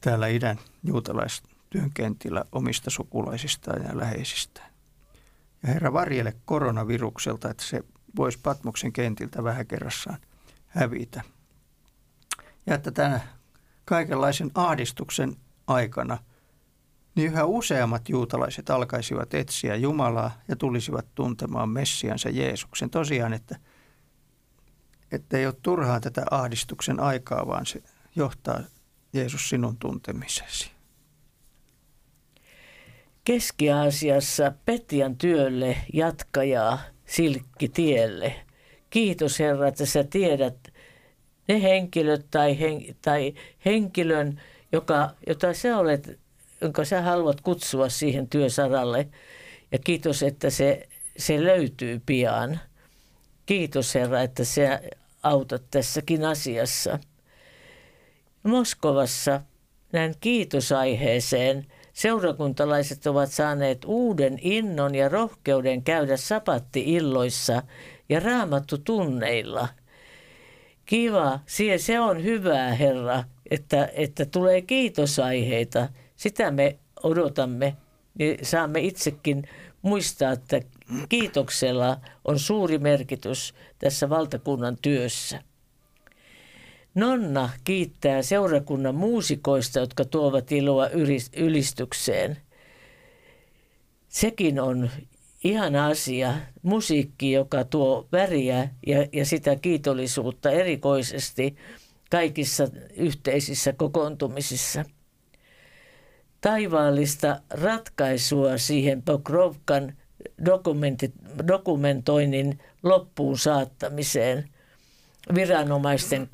täällä 0.00 0.26
idän 0.26 0.58
juutalaistyön 0.84 1.90
kentillä 1.94 2.44
omista 2.52 2.90
sukulaisistaan 2.90 3.82
ja 3.82 3.98
läheisistään. 3.98 4.72
Ja 5.62 5.72
Herra 5.72 5.92
varjele 5.92 6.36
koronavirukselta, 6.44 7.50
että 7.50 7.64
se 7.64 7.84
voisi 8.16 8.38
Patmoksen 8.42 8.92
kentiltä 8.92 9.44
vähän 9.44 9.66
kerrassaan 9.66 10.18
hävitä. 10.66 11.22
Ja 12.66 12.74
että 12.74 12.90
tänä 12.90 13.20
kaikenlaisen 13.84 14.50
ahdistuksen 14.54 15.36
aikana 15.66 16.18
niin 17.14 17.32
yhä 17.32 17.44
useammat 17.44 18.08
juutalaiset 18.08 18.70
alkaisivat 18.70 19.34
etsiä 19.34 19.76
Jumalaa 19.76 20.30
ja 20.48 20.56
tulisivat 20.56 21.06
tuntemaan 21.14 21.68
Messiansa 21.68 22.28
Jeesuksen. 22.28 22.90
Tosiaan, 22.90 23.32
että– 23.32 23.56
että 25.12 25.38
ei 25.38 25.46
ole 25.46 25.54
turhaa 25.62 26.00
tätä 26.00 26.24
ahdistuksen 26.30 27.00
aikaa, 27.00 27.46
vaan 27.46 27.66
se 27.66 27.82
johtaa 28.16 28.60
Jeesus 29.12 29.48
sinun 29.48 29.76
tuntemisesi. 29.76 30.70
Keski-Aasiassa 33.24 34.52
Petian 34.64 35.16
työlle 35.16 35.76
jatkajaa 35.92 36.78
silkkitielle. 37.06 38.34
Kiitos 38.90 39.38
Herra, 39.38 39.68
että 39.68 39.86
sä 39.86 40.04
tiedät 40.04 40.56
ne 41.48 41.62
henkilöt 41.62 42.26
tai, 42.30 42.60
hen, 42.60 42.96
tai 43.02 43.34
henkilön, 43.64 44.40
joka, 44.72 45.10
jota 45.26 45.54
sä 45.54 45.78
olet, 45.78 46.20
jonka 46.60 46.84
sä 46.84 47.02
haluat 47.02 47.40
kutsua 47.40 47.88
siihen 47.88 48.28
työsaralle. 48.28 49.08
Ja 49.72 49.78
kiitos, 49.78 50.22
että 50.22 50.50
se, 50.50 50.88
se 51.16 51.44
löytyy 51.44 52.00
pian. 52.06 52.60
Kiitos 53.46 53.94
Herra, 53.94 54.22
että 54.22 54.44
sä 54.44 54.80
autat 55.22 55.62
tässäkin 55.70 56.24
asiassa. 56.24 56.98
Moskovassa 58.42 59.40
näin 59.92 60.14
kiitosaiheeseen 60.20 61.66
seurakuntalaiset 61.92 63.06
ovat 63.06 63.30
saaneet 63.30 63.84
uuden 63.86 64.38
innon 64.42 64.94
ja 64.94 65.08
rohkeuden 65.08 65.82
käydä 65.82 66.16
sapatti-illoissa 66.16 67.62
ja 68.08 68.20
raamattu 68.20 68.78
tunneilla. 68.78 69.68
Kiva, 70.86 71.40
se 71.76 72.00
on 72.00 72.24
hyvää 72.24 72.74
Herra, 72.74 73.24
että, 73.50 73.88
että 73.94 74.26
tulee 74.26 74.62
kiitosaiheita. 74.62 75.88
Sitä 76.16 76.50
me 76.50 76.78
odotamme, 77.02 77.76
niin 78.18 78.38
saamme 78.42 78.80
itsekin 78.80 79.48
muistaa, 79.82 80.32
että 80.32 80.60
kiitoksella 81.08 82.00
on 82.24 82.38
suuri 82.38 82.78
merkitys 82.78 83.54
tässä 83.78 84.08
valtakunnan 84.08 84.76
työssä. 84.82 85.42
Nonna 86.94 87.50
kiittää 87.64 88.22
seurakunnan 88.22 88.94
muusikoista, 88.94 89.78
jotka 89.78 90.04
tuovat 90.04 90.52
iloa 90.52 90.88
ylistykseen. 91.36 92.36
Sekin 94.08 94.60
on 94.60 94.90
ihana 95.44 95.86
asia, 95.86 96.34
musiikki, 96.62 97.32
joka 97.32 97.64
tuo 97.64 98.08
väriä 98.12 98.68
ja, 98.86 99.06
ja 99.12 99.26
sitä 99.26 99.56
kiitollisuutta 99.56 100.50
erikoisesti 100.50 101.56
kaikissa 102.10 102.68
yhteisissä 102.96 103.72
kokoontumisissa. 103.72 104.84
Taivaallista 106.40 107.40
ratkaisua 107.50 108.58
siihen 108.58 109.02
Pokrovkan 109.02 109.96
dokumentoinnin 111.48 112.58
loppuun 112.82 113.38
saattamiseen 113.38 114.48
viranomaisten 115.34 116.28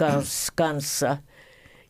kanssa. 0.55 1.17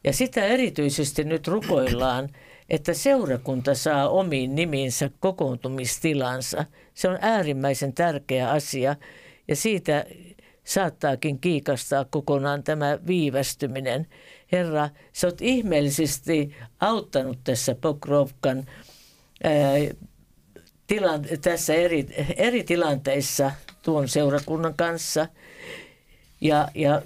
Ja 0.04 0.12
sitä 0.12 0.44
erityisesti 0.44 1.24
nyt 1.24 1.48
rukoillaan, 1.48 2.28
että 2.70 2.94
seurakunta 2.94 3.74
saa 3.74 4.08
omiin 4.08 4.54
nimiinsä 4.54 5.10
kokoontumistilansa. 5.20 6.64
Se 6.94 7.08
on 7.08 7.18
äärimmäisen 7.20 7.92
tärkeä 7.92 8.50
asia 8.50 8.96
ja 9.48 9.56
siitä 9.56 10.04
saattaakin 10.64 11.40
kiikastaa 11.40 12.04
kokonaan 12.04 12.62
tämä 12.62 12.98
viivästyminen. 13.06 14.06
Herra, 14.52 14.88
sä 15.12 15.26
oot 15.26 15.42
ihmeellisesti 15.42 16.56
auttanut 16.80 17.38
tässä 17.44 17.74
Pokrovkan 17.74 18.66
tilan, 20.88 21.24
tässä 21.42 21.74
eri, 21.74 22.06
eri 22.36 22.64
tilanteissa 22.64 23.50
tuon 23.82 24.08
seurakunnan 24.08 24.74
kanssa. 24.74 25.28
Ja, 26.40 26.68
ja 26.74 27.02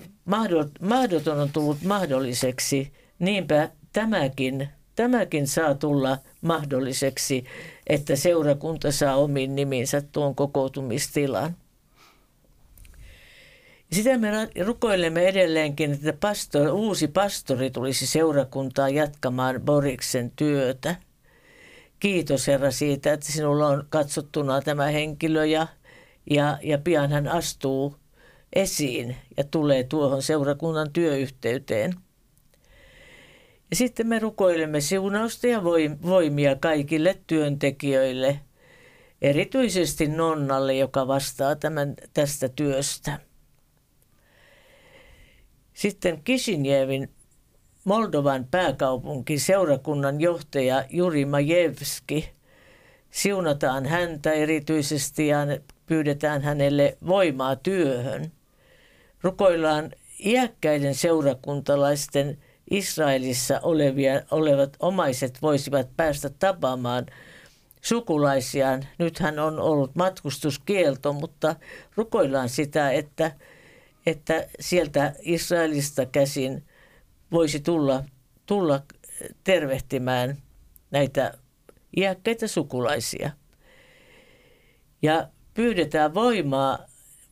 mahdoton 0.81 1.41
on 1.41 1.51
tullut 1.53 1.83
mahdolliseksi, 1.83 2.93
niinpä 3.19 3.69
tämäkin, 3.93 4.69
tämäkin 4.97 5.47
saa 5.47 5.75
tulla 5.75 6.19
mahdolliseksi, 6.41 7.45
että 7.87 8.17
seurakunta 8.17 8.93
saa 8.93 9.17
omiin 9.17 9.57
niminsä 9.57 10.03
tuon 10.13 10.35
kokoutumistilan. 10.35 11.57
Sitä 13.93 14.19
me 14.19 14.31
rukoilemme 14.65 15.29
edelleenkin, 15.29 15.93
että 15.93 16.13
pastor, 16.13 16.69
uusi 16.69 17.09
pastori 17.09 17.71
tulisi 17.71 18.07
seurakuntaa 18.07 18.89
jatkamaan 18.89 19.61
Boriksen 19.61 20.33
työtä. 20.37 20.97
Kiitos 22.03 22.47
Herra 22.47 22.71
siitä, 22.71 23.13
että 23.13 23.33
sinulla 23.33 23.69
on 23.69 23.87
katsottuna 23.89 24.63
tämä 24.63 24.87
henkilö 24.87 25.47
ja, 25.47 25.67
ja, 26.31 26.59
ja 26.63 26.79
pian 26.79 27.13
hän 27.13 27.29
astuu 27.29 27.97
esiin 28.53 29.17
ja 29.37 29.45
tulee 29.45 29.85
tuohon 29.85 30.23
seurakunnan 30.23 30.93
työyhteyteen. 30.93 31.95
Ja 33.71 33.77
sitten 33.77 34.07
me 34.07 34.19
rukoilemme 34.19 34.81
siunausta 34.81 35.47
ja 35.47 35.63
voimia 36.03 36.57
kaikille 36.57 37.19
työntekijöille, 37.27 38.41
erityisesti 39.21 40.07
Nonnalle, 40.07 40.75
joka 40.75 41.09
vastaa 41.09 41.57
tämän, 41.57 41.95
tästä 42.15 42.49
työstä. 42.49 43.19
Sitten 45.75 46.23
Kishinjevin 46.25 47.11
Moldovan 47.85 48.47
pääkaupunki 48.51 49.39
seurakunnan 49.39 50.21
johtaja 50.21 50.85
Juri 50.91 51.25
Majevski. 51.25 52.31
Siunataan 53.11 53.87
häntä 53.87 54.33
erityisesti 54.33 55.27
ja 55.27 55.39
pyydetään 55.87 56.43
hänelle 56.43 56.97
voimaa 57.07 57.57
työhön. 57.57 58.33
Rukoillaan 59.23 59.91
iäkkäiden 60.25 60.95
seurakuntalaisten 60.95 62.39
Israelissa 62.71 63.61
olevia, 63.63 64.23
olevat 64.31 64.77
omaiset 64.81 65.39
voisivat 65.43 65.89
päästä 65.97 66.31
tapaamaan 66.39 67.07
sukulaisiaan. 67.81 68.87
Nythän 68.99 69.39
on 69.39 69.61
ollut 69.61 69.97
matkustuskielto, 69.97 71.13
mutta 71.13 71.57
rukoillaan 71.97 72.49
sitä, 72.49 72.91
että– 72.91 73.33
että 74.07 74.47
sieltä 74.61 75.15
Israelista 75.21 76.07
käsin 76.07 76.65
voisi 77.33 77.61
tulla, 77.61 78.05
tulla 78.47 78.83
tervehtimään 79.45 80.37
näitä 80.91 81.35
iäkkäitä 81.97 82.47
sukulaisia. 82.47 83.31
Ja 85.03 85.29
pyydetään 85.55 86.15
voimaa, 86.15 86.79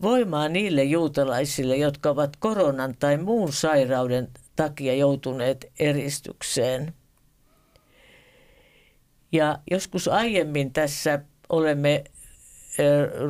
voimaa 0.02 0.48
niille 0.48 0.84
juutalaisille, 0.84 1.76
jotka 1.76 2.10
ovat 2.10 2.36
koronan 2.36 2.94
tai 2.98 3.16
muun 3.16 3.52
sairauden 3.52 4.28
takia 4.56 4.94
joutuneet 4.94 5.72
eristykseen. 5.78 6.94
Ja 9.32 9.58
joskus 9.70 10.08
aiemmin 10.08 10.72
tässä 10.72 11.20
olemme 11.48 12.04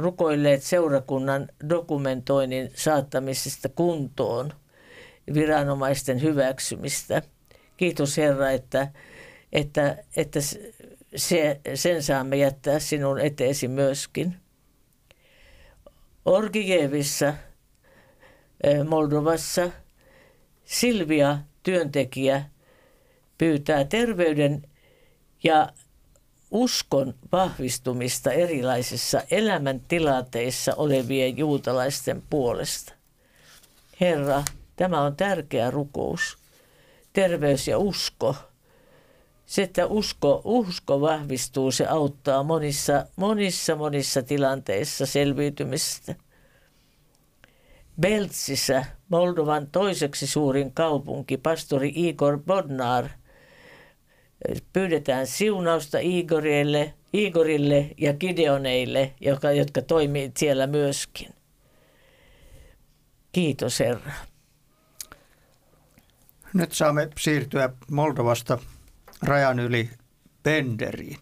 rukoilleet 0.02 0.62
seurakunnan 0.62 1.48
dokumentoinnin 1.68 2.70
saattamisesta 2.74 3.68
kuntoon, 3.68 4.52
viranomaisten 5.34 6.22
hyväksymistä. 6.22 7.22
Kiitos 7.76 8.16
Herra, 8.16 8.50
että, 8.50 8.88
että, 9.52 10.04
että 10.16 10.40
se, 11.16 11.60
sen 11.74 12.02
saamme 12.02 12.36
jättää 12.36 12.78
sinun 12.78 13.20
eteesi 13.20 13.68
myöskin. 13.68 14.36
Orgijevissä 16.24 17.34
Moldovassa 18.88 19.70
Silvia, 20.64 21.38
työntekijä, 21.62 22.44
pyytää 23.38 23.84
terveyden 23.84 24.62
ja 25.44 25.72
uskon 26.50 27.14
vahvistumista 27.32 28.32
erilaisissa 28.32 29.22
elämäntilanteissa 29.30 30.74
olevien 30.74 31.36
juutalaisten 31.36 32.22
puolesta. 32.30 32.92
Herra, 34.00 34.42
tämä 34.80 35.00
on 35.00 35.16
tärkeä 35.16 35.70
rukous. 35.70 36.38
Terveys 37.12 37.68
ja 37.68 37.78
usko. 37.78 38.36
Se, 39.46 39.62
että 39.62 39.86
usko, 39.86 40.40
usko 40.44 41.00
vahvistuu, 41.00 41.70
se 41.70 41.86
auttaa 41.86 42.42
monissa, 42.42 43.06
monissa, 43.16 43.76
monissa 43.76 44.22
tilanteissa 44.22 45.06
selviytymistä. 45.06 46.14
Beltsissä, 48.00 48.84
Moldovan 49.08 49.66
toiseksi 49.66 50.26
suurin 50.26 50.72
kaupunki, 50.72 51.36
pastori 51.36 51.92
Igor 51.94 52.38
Bodnar– 52.38 53.08
pyydetään 54.72 55.26
siunausta 55.26 55.98
Igorille, 55.98 56.94
Igorille 57.12 57.90
ja 57.98 58.14
Gideoneille, 58.14 59.14
jotka, 59.20 59.52
jotka 59.52 59.82
toimii 59.82 60.32
siellä 60.38 60.66
myöskin. 60.66 61.28
Kiitos 63.32 63.80
Herra. 63.80 64.12
Nyt 66.54 66.72
saamme 66.72 67.08
siirtyä 67.18 67.70
Moldovasta 67.90 68.58
rajan 69.22 69.58
yli 69.58 69.90
Benderiin. 70.42 71.18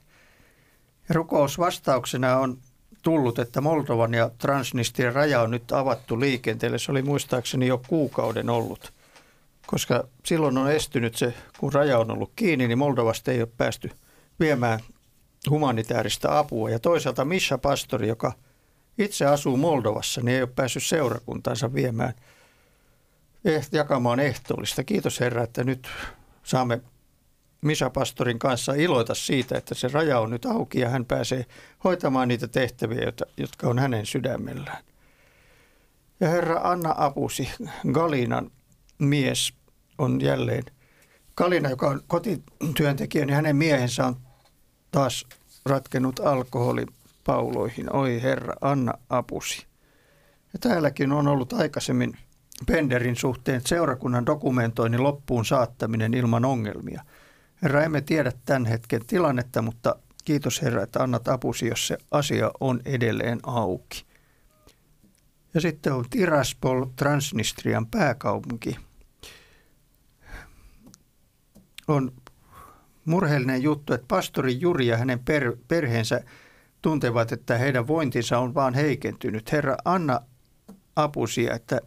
Rukousvastauksena 1.08 2.36
on 2.36 2.58
tullut, 3.02 3.38
että 3.38 3.60
Moldovan 3.60 4.14
ja 4.14 4.30
Transnistrian 4.38 5.14
raja 5.14 5.40
on 5.40 5.50
nyt 5.50 5.72
avattu 5.72 6.20
liikenteelle. 6.20 6.78
Se 6.78 6.90
oli 6.92 7.02
muistaakseni 7.02 7.66
jo 7.66 7.82
kuukauden 7.88 8.50
ollut– 8.50 8.92
koska 9.70 10.04
silloin 10.24 10.58
on 10.58 10.72
estynyt 10.72 11.16
se, 11.16 11.34
kun 11.58 11.72
raja 11.72 11.98
on 11.98 12.10
ollut 12.10 12.32
kiinni, 12.36 12.68
niin 12.68 12.78
Moldovasta 12.78 13.30
ei 13.30 13.40
ole 13.40 13.48
päästy 13.56 13.90
viemään 14.40 14.80
humanitaarista 15.50 16.38
apua. 16.38 16.70
Ja 16.70 16.78
toisaalta 16.78 17.24
Misha 17.24 17.58
Pastori, 17.58 18.08
joka 18.08 18.32
itse 18.98 19.26
asuu 19.26 19.56
Moldovassa, 19.56 20.20
niin 20.20 20.36
ei 20.36 20.42
ole 20.42 20.50
päässyt 20.56 20.82
seurakuntaansa 20.82 21.74
viemään, 21.74 22.14
jakamaan 23.72 24.20
ehtoollista. 24.20 24.84
Kiitos 24.84 25.20
Herra, 25.20 25.42
että 25.42 25.64
nyt 25.64 25.88
saamme 26.42 26.80
Misha 27.60 27.90
Pastorin 27.90 28.38
kanssa 28.38 28.74
iloita 28.74 29.14
siitä, 29.14 29.58
että 29.58 29.74
se 29.74 29.88
raja 29.88 30.20
on 30.20 30.30
nyt 30.30 30.46
auki 30.46 30.80
ja 30.80 30.88
hän 30.88 31.04
pääsee 31.04 31.46
hoitamaan 31.84 32.28
niitä 32.28 32.48
tehtäviä, 32.48 33.12
jotka 33.36 33.68
on 33.68 33.78
hänen 33.78 34.06
sydämellään. 34.06 34.84
Ja 36.20 36.28
Herra, 36.28 36.60
anna 36.64 36.94
apusi 36.98 37.50
Galinan 37.92 38.50
mies 38.98 39.52
on 39.98 40.20
jälleen 40.20 40.64
Kalina, 41.38 41.70
joka 41.70 41.88
on 41.88 42.02
kotityöntekijä, 42.06 43.26
niin 43.26 43.34
hänen 43.34 43.56
miehensä 43.56 44.06
on 44.06 44.16
taas 44.90 45.26
ratkennut 45.66 46.20
alkoholipauloihin. 46.20 47.96
Oi 47.96 48.22
herra, 48.22 48.54
anna 48.60 48.92
apusi. 49.10 49.66
Ja 50.52 50.58
täälläkin 50.58 51.12
on 51.12 51.28
ollut 51.28 51.52
aikaisemmin 51.52 52.18
Penderin 52.66 53.16
suhteen 53.16 53.60
seurakunnan 53.64 54.26
dokumentoinnin 54.26 55.02
loppuun 55.02 55.44
saattaminen 55.44 56.14
ilman 56.14 56.44
ongelmia. 56.44 57.02
Herra, 57.62 57.82
emme 57.82 58.00
tiedä 58.00 58.32
tämän 58.44 58.66
hetken 58.66 59.06
tilannetta, 59.06 59.62
mutta 59.62 59.96
kiitos 60.24 60.62
Herra, 60.62 60.82
että 60.82 61.02
annat 61.02 61.28
apusi, 61.28 61.66
jos 61.66 61.86
se 61.86 61.98
asia 62.10 62.50
on 62.60 62.80
edelleen 62.84 63.38
auki. 63.42 64.04
Ja 65.54 65.60
sitten 65.60 65.92
on 65.92 66.04
Tiraspol, 66.10 66.84
Transnistrian 66.96 67.86
pääkaupunki– 67.86 68.76
on 71.88 72.12
murheellinen 73.04 73.62
juttu, 73.62 73.92
että 73.92 74.06
pastori 74.08 74.60
Juri 74.60 74.86
ja 74.86 74.96
hänen 74.96 75.18
per, 75.18 75.56
perheensä 75.68 76.20
tuntevat, 76.82 77.32
että 77.32 77.58
heidän 77.58 77.86
vointinsa 77.86 78.38
on 78.38 78.54
vaan 78.54 78.74
heikentynyt. 78.74 79.52
Herra, 79.52 79.76
anna 79.84 80.20
apusia, 80.96 81.54
että, 81.54 81.80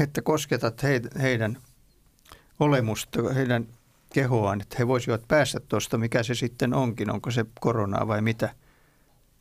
että 0.00 0.22
kosketat 0.22 0.82
he, 0.82 1.00
heidän 1.22 1.58
olemusta, 2.60 3.32
heidän 3.34 3.66
kehoaan, 4.12 4.60
että 4.60 4.76
he 4.78 4.88
voisivat 4.88 5.22
päästä 5.28 5.60
tuosta, 5.60 5.98
mikä 5.98 6.22
se 6.22 6.34
sitten 6.34 6.74
onkin, 6.74 7.10
onko 7.10 7.30
se 7.30 7.44
koronaa 7.60 8.08
vai 8.08 8.22
mitä. 8.22 8.54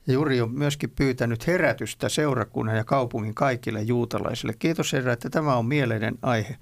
Ja 0.07 0.13
Juri 0.13 0.41
on 0.41 0.51
myöskin 0.51 0.89
pyytänyt 0.89 1.47
herätystä 1.47 2.09
seurakunnan 2.09 2.77
ja 2.77 2.83
kaupungin 2.83 3.35
kaikille 3.35 3.81
juutalaisille. 3.81 4.53
Kiitos 4.59 4.93
Herra, 4.93 5.13
että 5.13 5.29
tämä 5.29 5.55
on 5.55 5.65
mieleinen 5.65 6.17
aihe. 6.21 6.57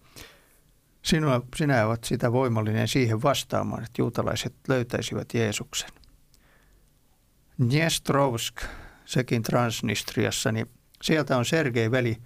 Sinua, 1.02 1.42
sinä 1.56 1.88
olet 1.88 2.04
sitä 2.04 2.32
voimallinen 2.32 2.88
siihen 2.88 3.22
vastaamaan, 3.22 3.84
että 3.84 4.02
juutalaiset 4.02 4.54
löytäisivät 4.68 5.34
Jeesuksen. 5.34 5.90
Dniestrovsk, 7.70 8.62
sekin 9.06 9.44
Transnistriassa, 9.44 10.52
niin 10.52 10.70
sieltä 11.02 11.38
on 11.38 11.46
Sergei 11.46 11.92
veli 11.92 12.18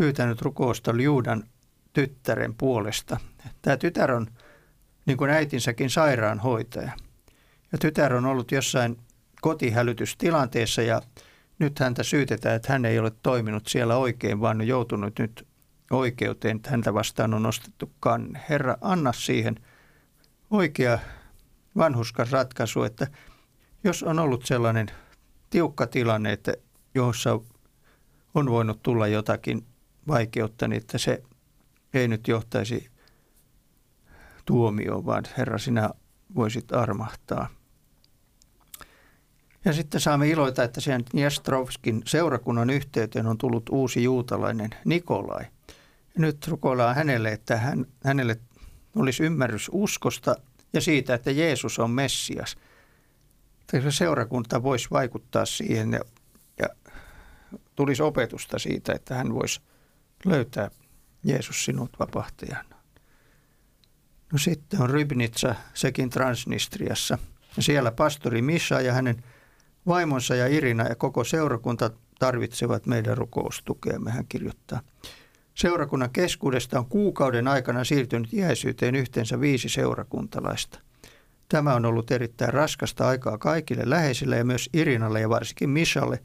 pyytänyt 0.00 0.42
rukousta 0.42 0.96
Liudan 0.96 1.44
tyttären 1.92 2.54
puolesta. 2.54 3.20
Tämä 3.62 3.76
tytär 3.76 4.12
on, 4.12 4.26
niin 5.06 5.18
kuin 5.18 5.30
äitinsäkin, 5.30 5.90
sairaanhoitaja. 5.90 6.92
Ja 7.72 7.78
tytär 7.78 8.14
on 8.14 8.26
ollut 8.26 8.52
jossain 8.52 8.96
kotihälytystilanteessa 9.40 10.82
ja 10.82 11.02
nyt 11.58 11.78
häntä 11.78 12.02
syytetään, 12.02 12.56
että 12.56 12.72
hän 12.72 12.84
ei 12.84 12.98
ole 12.98 13.12
toiminut 13.22 13.66
siellä 13.66 13.96
oikein, 13.96 14.40
vaan 14.40 14.60
on 14.60 14.66
joutunut 14.66 15.18
nyt 15.18 15.48
oikeuteen, 15.90 16.56
että 16.56 16.70
häntä 16.70 16.94
vastaan 16.94 17.34
on 17.34 17.42
nostettu 17.42 17.92
kanne. 18.00 18.40
Herra, 18.48 18.76
anna 18.80 19.12
siihen 19.12 19.56
oikea 20.50 20.98
vanhuskas 21.76 22.32
ratkaisu, 22.32 22.82
että 22.82 23.06
jos 23.84 24.02
on 24.02 24.18
ollut 24.18 24.46
sellainen 24.46 24.86
tiukka 25.50 25.86
tilanne, 25.86 26.32
että 26.32 26.54
jossa 26.94 27.40
on 28.34 28.50
voinut 28.50 28.82
tulla 28.82 29.06
jotakin 29.06 29.66
vaikeutta, 30.08 30.68
niin 30.68 30.82
että 30.82 30.98
se 30.98 31.22
ei 31.94 32.08
nyt 32.08 32.28
johtaisi 32.28 32.90
tuomioon, 34.44 35.06
vaan 35.06 35.24
Herra, 35.38 35.58
sinä 35.58 35.90
voisit 36.34 36.72
armahtaa. 36.72 37.48
Ja 39.64 39.72
sitten 39.72 40.00
saamme 40.00 40.28
iloita, 40.28 40.62
että 40.64 40.80
sen 40.80 41.04
Njestrovskin 41.12 42.02
seurakunnan 42.06 42.70
yhteyteen 42.70 43.26
on 43.26 43.38
tullut 43.38 43.68
uusi 43.68 44.02
juutalainen 44.02 44.70
Nikolai. 44.84 45.44
Nyt 46.18 46.48
rukoillaan 46.48 46.96
hänelle, 46.96 47.32
että 47.32 47.56
hän, 47.56 47.86
hänelle 48.04 48.36
olisi 48.96 49.22
ymmärrys 49.22 49.70
uskosta 49.72 50.36
ja 50.72 50.80
siitä, 50.80 51.14
että 51.14 51.30
Jeesus 51.30 51.78
on 51.78 51.90
Messias. 51.90 52.56
Että 53.72 53.90
seurakunta 53.90 54.62
voisi 54.62 54.88
vaikuttaa 54.90 55.46
siihen 55.46 55.92
ja, 55.92 56.00
ja 56.58 56.68
tulisi 57.76 58.02
opetusta 58.02 58.58
siitä, 58.58 58.92
että 58.92 59.14
hän 59.14 59.34
voisi 59.34 59.60
löytää 60.24 60.70
Jeesus 61.24 61.64
sinut 61.64 61.90
vapahtajana. 61.98 62.76
No 64.32 64.38
sitten 64.38 64.82
on 64.82 64.90
Rybnitsa, 64.90 65.54
sekin 65.74 66.10
Transnistriassa. 66.10 67.18
Ja 67.56 67.62
siellä 67.62 67.92
pastori 67.92 68.42
Misha 68.42 68.80
ja 68.80 68.92
hänen 68.92 69.24
vaimonsa 69.86 70.34
ja 70.34 70.46
Irina 70.46 70.84
ja 70.84 70.94
koko 70.94 71.24
seurakunta 71.24 71.90
tarvitsevat 72.18 72.86
meidän 72.86 73.18
rukoustukeamme, 73.18 74.10
hän 74.10 74.26
kirjoittaa. 74.28 74.80
Seurakunnan 75.54 76.10
keskuudesta 76.10 76.78
on 76.78 76.86
kuukauden 76.86 77.48
aikana 77.48 77.84
siirtynyt 77.84 78.32
iäisyyteen 78.32 78.94
yhteensä 78.94 79.40
viisi 79.40 79.68
seurakuntalaista. 79.68 80.78
Tämä 81.48 81.74
on 81.74 81.84
ollut 81.84 82.10
erittäin 82.10 82.54
raskasta 82.54 83.08
aikaa 83.08 83.38
kaikille 83.38 83.82
läheisille 83.86 84.36
ja 84.36 84.44
myös 84.44 84.70
Irinalle 84.72 85.20
ja 85.20 85.28
varsinkin 85.28 85.70
Mishalle, 85.70 86.22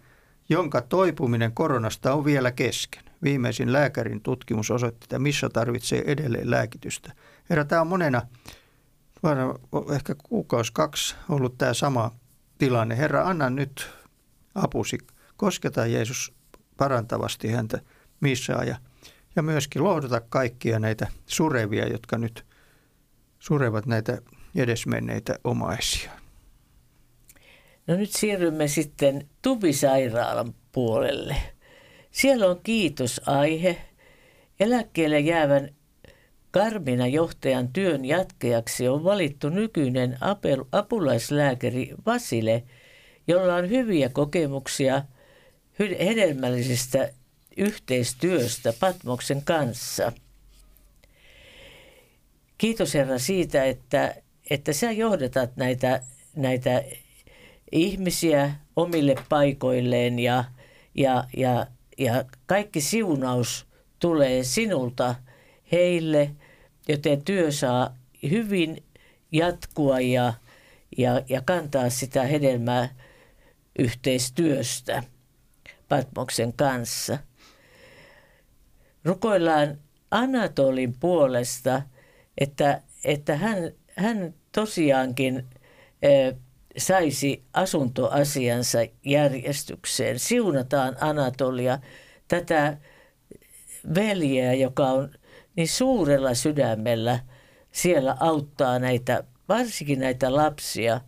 jonka 0.49 0.81
toipuminen 0.81 1.51
koronasta 1.51 2.13
on 2.13 2.25
vielä 2.25 2.51
kesken. 2.51 3.03
Viimeisin 3.25 3.73
lääkärin 3.73 4.21
tutkimus 4.21 4.71
osoitti, 4.71 5.05
että 5.05 5.19
Misha 5.19 5.49
tarvitsee 5.49 6.03
edelleen 6.07 6.51
lääkitystä. 6.51 7.13
Herra, 7.49 7.65
tämä 7.65 7.81
on 7.81 7.87
monena, 7.87 8.21
ehkä 9.95 10.15
kuukausi 10.23 10.73
kaksi 10.73 11.15
ollut 11.29 11.57
tämä 11.57 11.73
sama 11.73 12.11
tilanne. 12.57 12.97
Herra, 12.97 13.27
anna 13.27 13.49
nyt 13.49 13.89
apusi. 14.55 14.97
Kosketa 15.37 15.85
Jeesus 15.85 16.33
parantavasti 16.77 17.51
häntä 17.51 17.79
Mishaa 18.19 18.63
ja, 18.63 18.77
ja 19.35 19.41
myöskin 19.41 19.83
lohduta 19.83 20.21
kaikkia 20.21 20.79
näitä 20.79 21.07
surevia, 21.25 21.87
jotka 21.87 22.17
nyt 22.17 22.45
surevat 23.39 23.85
näitä 23.85 24.21
edesmenneitä 24.55 25.39
omaisia. 25.43 26.11
No 27.87 27.95
nyt 27.95 28.11
siirrymme 28.11 28.67
sitten 28.67 29.29
Tubisairaalan 29.41 30.53
puolelle. 30.71 31.54
Siellä 32.15 32.47
on 32.47 32.59
kiitosaihe. 32.63 33.77
Eläkkeelle 34.59 35.19
jäävän 35.19 35.69
Karmina 36.51 37.07
johtajan 37.07 37.67
työn 37.67 38.05
jatkejaksi 38.05 38.87
on 38.87 39.03
valittu 39.03 39.49
nykyinen 39.49 40.17
apulaislääkäri 40.71 41.93
Vasile, 42.05 42.63
jolla 43.27 43.55
on 43.55 43.69
hyviä 43.69 44.09
kokemuksia 44.09 45.03
hedelmällisestä 45.79 47.09
yhteistyöstä 47.57 48.73
Patmoksen 48.79 49.41
kanssa. 49.41 50.11
Kiitos 52.57 52.93
Herra 52.93 53.19
siitä, 53.19 53.63
että, 53.65 54.15
että 54.49 54.73
sä 54.73 54.91
johdatat 54.91 55.55
näitä, 55.55 56.01
näitä 56.35 56.83
ihmisiä 57.71 58.51
omille 58.75 59.15
paikoilleen 59.29 60.19
ja, 60.19 60.43
ja, 60.95 61.23
ja, 61.37 61.67
ja 61.97 62.25
kaikki 62.45 62.81
siunaus 62.81 63.67
tulee 63.99 64.43
sinulta 64.43 65.15
heille, 65.71 66.31
joten 66.87 67.25
työ 67.25 67.51
saa 67.51 67.97
hyvin 68.29 68.83
jatkua 69.31 69.99
ja, 69.99 70.33
ja, 70.97 71.21
ja 71.29 71.41
kantaa 71.41 71.89
sitä 71.89 72.23
hedelmää 72.23 72.89
yhteistyöstä 73.79 75.03
Patmoksen 75.89 76.53
kanssa. 76.53 77.17
Rukoillaan 79.05 79.77
Anatolin 80.11 80.95
puolesta, 80.99 81.81
että, 82.37 82.81
että 83.03 83.37
hän, 83.37 83.57
hän 83.95 84.33
tosiaankin 84.51 85.45
saisi 86.77 87.43
asuntoasiansa 87.53 88.79
järjestykseen. 89.05 90.19
Siunataan 90.19 90.95
Anatolia, 91.01 91.79
tätä 92.27 92.77
veljeä, 93.95 94.53
joka 94.53 94.87
on 94.87 95.11
niin 95.55 95.67
suurella 95.67 96.33
sydämellä 96.33 97.19
siellä 97.71 98.17
auttaa 98.19 98.79
näitä, 98.79 99.23
varsinkin 99.49 99.99
näitä 99.99 100.35
lapsia 100.35 101.01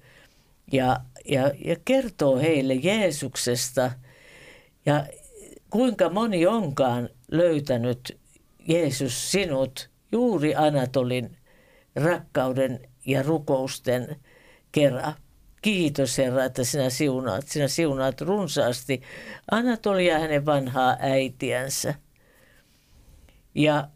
ja, 0.72 0.99
ja, 1.26 1.51
ja 1.65 1.76
kertoo 1.86 2.38
heille 2.38 2.74
Jeesuksesta 2.74 3.91
ja 4.86 5.05
kuinka 5.70 6.09
moni 6.09 6.47
onkaan 6.47 7.09
löytänyt 7.32 8.18
Jeesus 8.68 9.32
sinut 9.32 9.89
juuri 10.11 10.55
Anatolin 10.55 11.38
rakkauden 11.95 12.80
ja 13.05 13.24
rukousten 13.24 14.15
kerran. 14.72 15.13
Kiitos 15.68 16.18
Herra, 16.18 16.43
että 16.43 16.63
sinä 16.63 16.89
siunaat. 16.89 17.47
Sinä 17.47 17.68
siunaat 17.68 18.22
runsaasti 18.22 19.01
Anatolia 19.51 20.20
hänen 20.20 20.45
vanhaa 20.45 20.97
äitiänsä. 20.99 21.93
Ja 23.55 23.88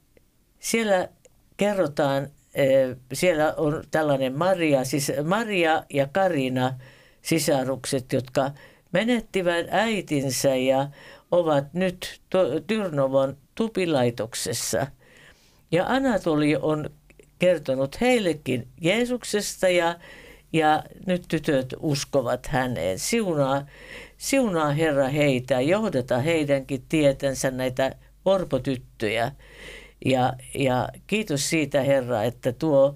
siellä 0.59 1.09
kerrotaan, 1.57 2.27
eh, 2.55 2.95
siellä 3.13 3.53
on 3.57 3.83
tällainen 3.91 4.37
Maria, 4.37 4.85
siis 4.85 5.11
Maria 5.23 5.83
ja 5.93 6.07
Karina 6.07 6.73
sisarukset, 7.21 8.13
jotka 8.13 8.51
menettivät 8.91 9.67
äitinsä 9.69 10.55
ja 10.55 10.89
ovat 11.31 11.73
nyt 11.73 12.21
Tyrnovon 12.67 13.37
tupilaitoksessa. 13.55 14.87
Ja 15.71 15.85
Anatoli 15.87 16.55
on 16.55 16.89
kertonut 17.39 18.01
heillekin 18.01 18.67
Jeesuksesta 18.81 19.69
ja, 19.69 19.99
ja 20.53 20.83
nyt 21.05 21.25
tytöt 21.27 21.73
uskovat 21.79 22.47
häneen. 22.47 22.99
Siunaa, 22.99 23.65
siunaa 24.17 24.71
Herra 24.71 25.07
heitä, 25.07 25.61
johdata 25.61 26.19
heidänkin 26.19 26.85
tietänsä 26.89 27.51
näitä 27.51 27.95
orpotyttöjä. 28.25 29.31
Ja, 30.05 30.33
ja 30.53 30.89
kiitos 31.07 31.49
siitä 31.49 31.81
Herra, 31.81 32.23
että 32.23 32.51
tuo 32.51 32.95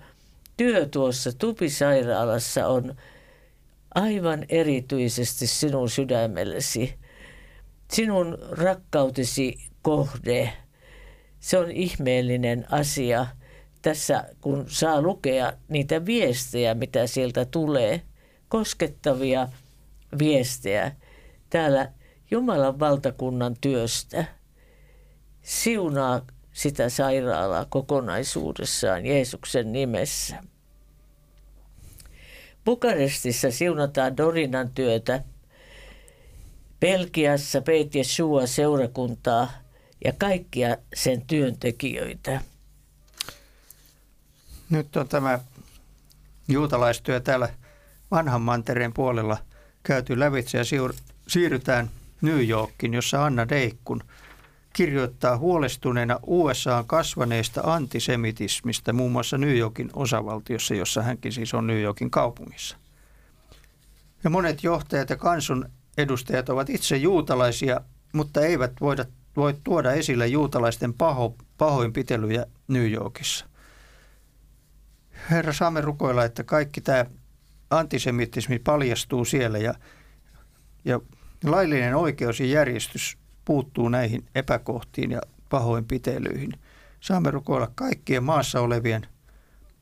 työ 0.58 0.86
tuossa 0.86 1.38
tupisairaalassa 1.38 2.68
on 2.68 2.96
aivan 3.96 4.46
erityisesti 4.50 5.48
sinun 5.48 5.90
sydämellesi, 5.90 6.94
sinun 7.92 8.38
rakkautesi 8.52 9.56
kohde. 9.82 10.54
Se 11.40 11.58
on 11.58 11.72
ihmeellinen 11.72 12.66
asia 12.72 13.26
tässä, 13.86 14.24
kun 14.42 14.66
saa 14.68 15.02
lukea 15.02 15.54
niitä 15.68 16.06
viestejä, 16.06 16.74
mitä 16.74 17.08
sieltä 17.08 17.46
tulee, 17.46 18.02
koskettavia 18.48 19.48
viestejä 20.20 20.92
täällä 21.50 21.92
Jumalan 22.32 22.80
valtakunnan 22.80 23.56
työstä. 23.62 24.26
Siunaa 25.42 26.22
sitä 26.52 26.90
sairaalaa 26.90 27.66
kokonaisuudessaan 27.66 29.06
Jeesuksen 29.06 29.72
nimessä. 29.72 30.44
Bukarestissa 32.66 33.52
siunataan 33.52 34.18
Dorinan 34.18 34.70
työtä 34.70 35.24
Belgiassa 36.80 37.62
Peit 37.62 37.92
Shua 38.04 38.48
seurakuntaa 38.48 39.52
ja 40.06 40.14
kaikkia 40.18 40.78
sen 40.96 41.22
työntekijöitä. 41.28 42.42
Nyt 44.70 44.96
on 44.96 45.08
tämä 45.08 45.40
juutalaistyö 46.48 47.20
täällä 47.20 47.50
vanhan 48.12 48.42
mantereen 48.42 48.94
puolella 48.94 49.38
käyty 49.84 50.20
lävitse 50.20 50.58
ja 50.58 50.64
siirrytään 51.28 51.90
New 52.22 52.50
Yorkin, 52.50 52.94
jossa 52.94 53.26
Anna 53.26 53.50
Deikkun 53.50 54.04
kirjoittaa 54.74 55.38
huolestuneena 55.38 56.20
USA 56.28 56.84
kasvaneesta 56.88 57.62
antisemitismistä 57.64 58.94
muun 58.94 59.12
muassa 59.12 59.38
New 59.38 59.58
Yorkin 59.58 59.90
osavaltiossa, 59.94 60.76
jossa 60.76 61.02
hänkin 61.02 61.32
siis 61.32 61.54
on 61.54 61.68
New 61.68 61.82
Yorkin 61.82 62.12
kaupungissa. 62.12 62.78
Ja 64.24 64.30
monet 64.30 64.64
johtajat 64.64 65.10
ja 65.10 65.16
kansun 65.16 65.70
edustajat 65.98 66.50
ovat 66.50 66.70
itse 66.70 66.98
juutalaisia, 66.98 67.82
mutta 68.14 68.42
eivät 68.42 68.72
voida, 68.82 69.06
voi 69.36 69.56
tuoda 69.64 69.92
esille 69.92 70.28
juutalaisten 70.28 70.94
paho, 70.94 71.36
pahoinpitelyjä 71.58 72.46
New 72.68 72.92
Yorkissa. 72.92 73.46
Herra, 75.32 75.54
saamme 75.54 75.82
rukoilla, 75.82 76.24
että 76.24 76.44
kaikki 76.44 76.82
tämä 76.82 77.06
antisemitismi 77.70 78.60
paljastuu 78.60 79.26
siellä 79.26 79.58
ja, 79.58 79.74
ja 80.86 81.00
laillinen 81.44 81.96
oikeus 81.96 82.40
ja 82.40 82.46
järjestys 82.46 83.18
puuttuu 83.46 83.90
näihin 83.90 84.26
epäkohtiin 84.36 85.12
ja 85.12 85.22
pahoinpitelyihin. 85.50 86.52
Saamme 87.00 87.32
rukoilla 87.32 87.72
kaikkien 87.76 88.24
maassa 88.24 88.62
olevien 88.62 89.08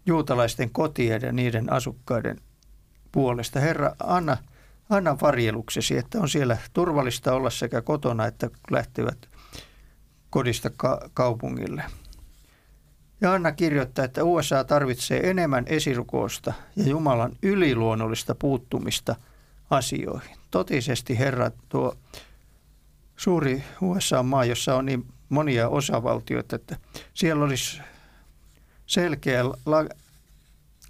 juutalaisten 0.05 0.69
kotien 0.69 1.21
ja 1.21 1.31
niiden 1.31 1.73
asukkaiden 1.73 2.37
puolesta. 3.11 3.59
Herra, 3.59 3.95
anna, 4.03 4.37
anna 4.89 5.17
varjeluksesi, 5.21 5.97
että 5.97 6.19
on 6.19 6.29
siellä 6.29 6.57
turvallista 6.73 7.33
olla 7.33 7.49
sekä 7.49 7.81
kotona 7.81 8.25
että 8.25 8.49
lähtevät 8.71 9.29
kodista 10.29 10.69
ka- 10.77 11.09
kaupungille. 11.13 11.83
Ja 13.23 13.33
Anna 13.33 13.51
kirjoittaa, 13.51 14.05
että 14.05 14.23
USA 14.23 14.63
tarvitsee 14.63 15.29
enemmän 15.29 15.63
esirukousta 15.67 16.53
ja 16.75 16.87
Jumalan 16.87 17.31
yliluonnollista 17.41 18.35
puuttumista 18.35 19.15
asioihin. 19.69 20.37
Totisesti 20.51 21.19
Herra, 21.19 21.51
tuo 21.69 21.97
suuri 23.17 23.63
USA-maa, 23.81 24.45
jossa 24.45 24.75
on 24.75 24.85
niin 24.85 25.07
monia 25.29 25.69
osavaltioita, 25.69 26.55
että 26.55 26.77
siellä 27.13 27.43
olisi 27.43 27.81
selkeä 28.85 29.45
la- 29.45 29.95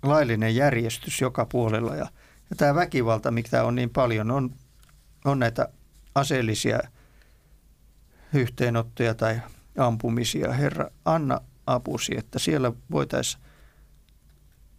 laillinen 0.03 0.55
järjestys 0.55 1.21
joka 1.21 1.45
puolella. 1.45 1.95
Ja, 1.95 2.07
ja 2.49 2.55
tämä 2.57 2.75
väkivalta, 2.75 3.31
mikä 3.31 3.63
on 3.63 3.75
niin 3.75 3.89
paljon, 3.89 4.31
on, 4.31 4.49
on 5.25 5.39
näitä 5.39 5.67
aseellisia 6.15 6.79
yhteenottoja 8.33 9.13
tai 9.13 9.41
ampumisia. 9.77 10.53
Herra, 10.53 10.89
anna 11.05 11.41
apusi, 11.67 12.17
että 12.17 12.39
siellä 12.39 12.71
voitaisiin 12.91 13.43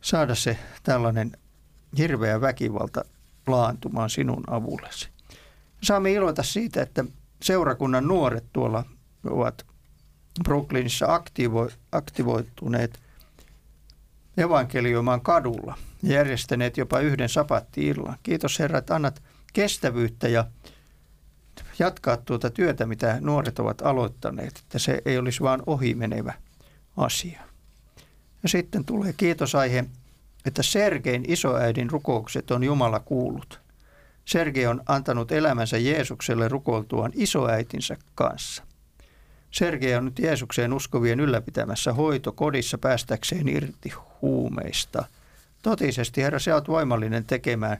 saada 0.00 0.34
se 0.34 0.58
tällainen 0.82 1.32
hirveä 1.98 2.40
väkivalta 2.40 3.04
laantumaan 3.46 4.10
sinun 4.10 4.44
avullesi. 4.50 5.08
Saamme 5.82 6.12
iloita 6.12 6.42
siitä, 6.42 6.82
että 6.82 7.04
seurakunnan 7.42 8.08
nuoret 8.08 8.44
tuolla 8.52 8.84
ovat 9.24 9.66
Brooklynissa 10.44 11.14
aktivo, 11.14 11.68
aktivoituneet 11.92 13.00
evankelioimaan 14.36 15.20
kadulla 15.20 15.78
ja 16.02 16.14
järjestäneet 16.14 16.76
jopa 16.76 17.00
yhden 17.00 17.28
sapatti-illan. 17.28 18.18
Kiitos 18.22 18.58
Herra, 18.58 18.78
että 18.78 18.94
annat 18.94 19.22
kestävyyttä 19.52 20.28
ja 20.28 20.44
jatkaa 21.78 22.16
tuota 22.16 22.50
työtä, 22.50 22.86
mitä 22.86 23.18
nuoret 23.20 23.58
ovat 23.58 23.82
aloittaneet, 23.82 24.58
että 24.58 24.78
se 24.78 25.02
ei 25.04 25.18
olisi 25.18 25.40
vain 25.40 25.62
ohimenevä 25.66 26.34
asia. 26.96 27.40
Ja 28.42 28.48
sitten 28.48 28.84
tulee 28.84 29.12
kiitosaihe, 29.16 29.84
että 30.46 30.62
Sergein 30.62 31.24
isoäidin 31.28 31.90
rukoukset 31.90 32.50
on 32.50 32.64
Jumala 32.64 33.00
kuullut. 33.00 33.60
Sergei 34.24 34.66
on 34.66 34.82
antanut 34.86 35.32
elämänsä 35.32 35.78
Jeesukselle 35.78 36.48
rukoiltuaan 36.48 37.12
isoäitinsä 37.14 37.96
kanssa. 38.14 38.62
Sergei 39.50 39.94
on 39.94 40.04
nyt 40.04 40.18
Jeesukseen 40.18 40.72
uskovien 40.72 41.20
ylläpitämässä 41.20 41.92
hoitokodissa 41.92 42.78
päästäkseen 42.78 43.48
irti 43.48 43.92
huumeista. 44.22 45.04
Totisesti, 45.62 46.22
Herra, 46.22 46.38
sä 46.38 46.54
oot 46.54 46.68
voimallinen 46.68 47.24
tekemään, 47.24 47.76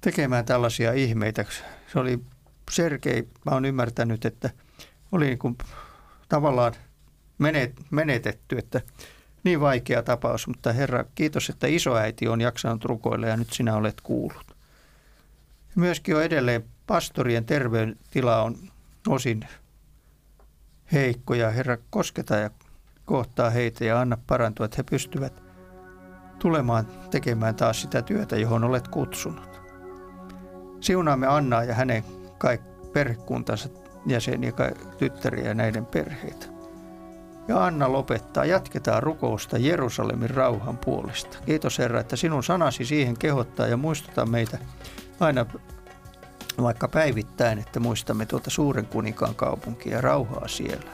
tekemään 0.00 0.44
tällaisia 0.44 0.92
ihmeitä. 0.92 1.44
Se 1.92 1.98
oli 1.98 2.20
Sergei, 2.70 3.28
mä 3.46 3.52
oon 3.52 3.64
ymmärtänyt, 3.64 4.24
että 4.24 4.50
oli 5.12 5.26
niin 5.26 5.38
kuin 5.38 5.58
tavallaan 6.28 6.74
menetetty, 7.90 8.58
että 8.58 8.80
niin 9.44 9.60
vaikea 9.60 10.02
tapaus, 10.02 10.46
mutta 10.46 10.72
Herra, 10.72 11.04
kiitos, 11.14 11.50
että 11.50 11.66
isoäiti 11.66 12.28
on 12.28 12.40
jaksanut 12.40 12.84
rukoilla 12.84 13.26
ja 13.26 13.36
nyt 13.36 13.52
sinä 13.52 13.76
olet 13.76 14.00
kuullut. 14.00 14.56
Myöskin 15.74 16.16
on 16.16 16.22
edelleen 16.22 16.64
pastorien 16.86 17.44
terveydentila 17.44 18.42
on 18.42 18.56
osin 19.08 19.40
heikko 20.92 21.34
ja 21.34 21.50
Herra 21.50 21.76
kosketa 21.90 22.36
ja 22.36 22.50
kohtaa 23.04 23.50
heitä 23.50 23.84
ja 23.84 24.00
anna 24.00 24.18
parantua, 24.26 24.66
että 24.66 24.76
he 24.76 24.82
pystyvät 24.82 25.42
tulemaan 26.38 26.86
tekemään 27.10 27.54
taas 27.54 27.82
sitä 27.82 28.02
työtä, 28.02 28.36
johon 28.36 28.64
olet 28.64 28.88
kutsunut. 28.88 29.60
Siunaamme 30.80 31.26
Annaa 31.26 31.64
ja 31.64 31.74
hänen 31.74 32.04
kaikki 32.38 32.68
perhekuntansa 32.92 33.68
jäseniä, 34.06 34.52
tyttäriä 34.98 35.48
ja 35.48 35.54
näiden 35.54 35.86
perheitä. 35.86 36.51
Ja 37.48 37.64
Anna 37.64 37.92
lopettaa, 37.92 38.44
jatketaan 38.44 39.02
rukousta 39.02 39.58
Jerusalemin 39.58 40.30
rauhan 40.30 40.78
puolesta. 40.78 41.38
Kiitos 41.46 41.78
Herra, 41.78 42.00
että 42.00 42.16
sinun 42.16 42.44
sanasi 42.44 42.84
siihen 42.84 43.18
kehottaa 43.18 43.66
ja 43.66 43.76
muistuta 43.76 44.26
meitä 44.26 44.58
aina 45.20 45.46
vaikka 46.62 46.88
päivittäin, 46.88 47.58
että 47.58 47.80
muistamme 47.80 48.26
tuota 48.26 48.50
suuren 48.50 48.86
kuninkaan 48.86 49.34
kaupunkia 49.34 49.92
ja 49.92 50.00
rauhaa 50.00 50.48
siellä. 50.48 50.90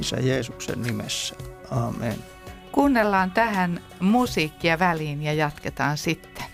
Isä 0.00 0.16
Jeesuksen 0.16 0.82
nimessä. 0.82 1.34
Amen. 1.70 2.24
Kuunnellaan 2.72 3.30
tähän 3.30 3.80
musiikkia 4.00 4.78
väliin 4.78 5.22
ja 5.22 5.32
jatketaan 5.32 5.98
sitten. 5.98 6.44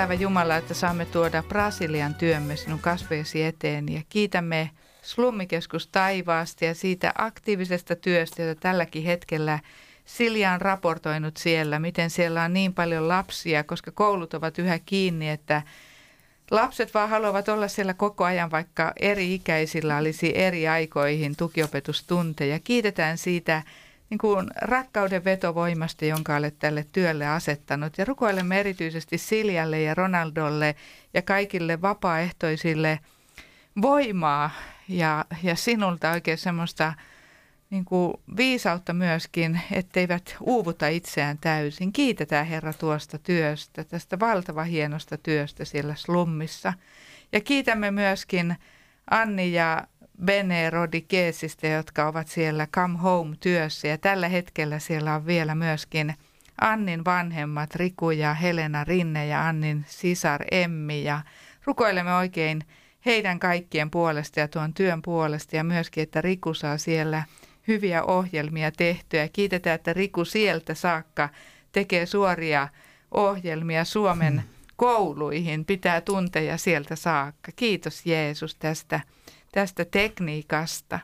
Elävä 0.00 0.14
Jumala, 0.14 0.56
että 0.56 0.74
saamme 0.74 1.04
tuoda 1.04 1.42
Brasilian 1.42 2.14
työmme 2.14 2.56
sinun 2.56 2.78
kasvojesi 2.78 3.42
eteen 3.42 3.92
ja 3.92 4.02
kiitämme 4.08 4.70
Slummikeskus 5.02 5.86
Taivaasta 5.86 6.64
ja 6.64 6.74
siitä 6.74 7.12
aktiivisesta 7.18 7.96
työstä, 7.96 8.42
jota 8.42 8.60
tälläkin 8.60 9.02
hetkellä 9.02 9.58
Silja 10.04 10.52
on 10.52 10.60
raportoinut 10.60 11.36
siellä, 11.36 11.78
miten 11.78 12.10
siellä 12.10 12.42
on 12.42 12.52
niin 12.52 12.74
paljon 12.74 13.08
lapsia, 13.08 13.64
koska 13.64 13.90
koulut 13.90 14.34
ovat 14.34 14.58
yhä 14.58 14.78
kiinni, 14.78 15.30
että 15.30 15.62
lapset 16.50 16.94
vaan 16.94 17.08
haluavat 17.08 17.48
olla 17.48 17.68
siellä 17.68 17.94
koko 17.94 18.24
ajan, 18.24 18.50
vaikka 18.50 18.92
eri 19.00 19.34
ikäisillä 19.34 19.96
olisi 19.96 20.38
eri 20.38 20.68
aikoihin 20.68 21.36
tukiopetustunteja. 21.36 22.58
Kiitetään 22.58 23.18
siitä 23.18 23.62
niin 24.10 24.18
kuin 24.18 24.46
rakkauden 24.56 25.24
vetovoimasta, 25.24 26.04
jonka 26.04 26.36
olet 26.36 26.58
tälle 26.58 26.86
työlle 26.92 27.26
asettanut. 27.26 27.98
Ja 27.98 28.04
rukoilemme 28.04 28.60
erityisesti 28.60 29.18
Siljalle 29.18 29.82
ja 29.82 29.94
Ronaldolle 29.94 30.74
ja 31.14 31.22
kaikille 31.22 31.82
vapaaehtoisille 31.82 33.00
voimaa 33.82 34.50
ja, 34.88 35.24
ja 35.42 35.56
sinulta 35.56 36.10
oikein 36.10 36.38
semmoista 36.38 36.94
niin 37.70 37.84
kuin 37.84 38.14
viisautta 38.36 38.92
myöskin, 38.92 39.60
etteivät 39.72 40.36
uuvuta 40.40 40.88
itseään 40.88 41.38
täysin. 41.38 41.92
Kiitetään 41.92 42.46
Herra 42.46 42.72
tuosta 42.72 43.18
työstä, 43.18 43.84
tästä 43.84 44.20
valtava 44.20 44.64
hienosta 44.64 45.18
työstä 45.18 45.64
siellä 45.64 45.94
slummissa. 45.94 46.72
Ja 47.32 47.40
kiitämme 47.40 47.90
myöskin 47.90 48.56
Anni 49.10 49.52
ja 49.52 49.86
Bene 50.24 50.70
Rodikeesistä, 50.70 51.66
jotka 51.66 52.06
ovat 52.06 52.28
siellä 52.28 52.66
Come 52.66 52.98
Home-työssä. 52.98 53.88
Ja 53.88 53.98
tällä 53.98 54.28
hetkellä 54.28 54.78
siellä 54.78 55.14
on 55.14 55.26
vielä 55.26 55.54
myöskin 55.54 56.14
Annin 56.60 57.04
vanhemmat, 57.04 57.74
Riku 57.74 58.10
ja 58.10 58.34
Helena 58.34 58.84
Rinne 58.84 59.26
ja 59.26 59.48
Annin 59.48 59.84
sisar 59.88 60.44
Emmi. 60.50 61.04
Ja 61.04 61.20
rukoilemme 61.64 62.14
oikein 62.14 62.64
heidän 63.06 63.38
kaikkien 63.38 63.90
puolesta 63.90 64.40
ja 64.40 64.48
tuon 64.48 64.74
työn 64.74 65.02
puolesta 65.02 65.56
ja 65.56 65.64
myöskin, 65.64 66.02
että 66.02 66.20
Riku 66.20 66.54
saa 66.54 66.78
siellä 66.78 67.22
hyviä 67.68 68.04
ohjelmia 68.04 68.72
tehtyä. 68.72 69.28
Kiitetään, 69.28 69.74
että 69.74 69.92
Riku 69.92 70.24
sieltä 70.24 70.74
saakka 70.74 71.28
tekee 71.72 72.06
suoria 72.06 72.68
ohjelmia 73.10 73.84
Suomen 73.84 74.32
hmm. 74.32 74.48
kouluihin, 74.76 75.64
pitää 75.64 76.00
tunteja 76.00 76.58
sieltä 76.58 76.96
saakka. 76.96 77.52
Kiitos 77.56 78.06
Jeesus 78.06 78.54
tästä 78.54 79.00
tästä 79.52 79.84
tekniikasta. 79.84 80.98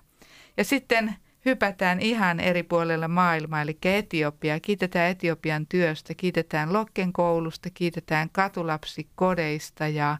Ja 0.56 0.64
sitten 0.64 1.16
hypätään 1.44 2.00
ihan 2.00 2.40
eri 2.40 2.62
puolella 2.62 3.08
maailmaa, 3.08 3.62
eli 3.62 3.78
Etiopia. 3.84 4.60
Kiitetään 4.60 5.10
Etiopian 5.10 5.66
työstä, 5.66 6.14
kiitetään 6.14 6.72
Lokken 6.72 7.12
koulusta, 7.12 7.68
kiitetään 7.74 8.30
katulapsikodeista 8.32 9.88
ja, 9.88 10.18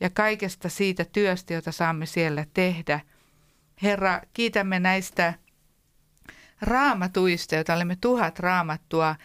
ja 0.00 0.10
kaikesta 0.10 0.68
siitä 0.68 1.04
työstä, 1.04 1.54
jota 1.54 1.72
saamme 1.72 2.06
siellä 2.06 2.46
tehdä. 2.54 3.00
Herra, 3.82 4.20
kiitämme 4.32 4.80
näistä 4.80 5.34
raamatuista, 6.60 7.54
joita 7.54 7.74
olemme 7.74 7.96
tuhat 8.00 8.38
raamattua 8.38 9.16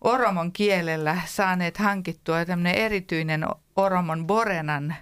oromon 0.00 0.52
kielellä 0.52 1.20
saaneet 1.24 1.76
hankittua. 1.76 2.44
Tämmöinen 2.44 2.74
erityinen 2.74 3.44
oromon 3.76 4.26
Borenan 4.26 4.94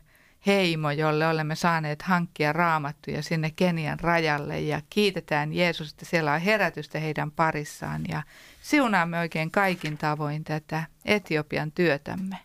heimo, 0.47 0.91
jolle 0.91 1.29
olemme 1.29 1.55
saaneet 1.55 2.03
hankkia 2.03 2.53
raamattuja 2.53 3.23
sinne 3.23 3.53
Kenian 3.57 4.01
rajalle 4.01 4.61
ja 4.61 4.81
kiitetään 4.91 5.53
Jeesus, 5.53 5.91
että 5.91 6.05
siellä 6.05 6.33
on 6.33 6.41
herätystä 6.41 6.99
heidän 6.99 7.31
parissaan 7.31 8.05
ja 8.09 8.23
siunaamme 8.63 9.19
oikein 9.19 9.51
kaikin 9.51 9.99
tavoin 9.99 10.45
tätä 10.45 10.85
Etiopian 11.05 11.73
työtämme. 11.73 12.37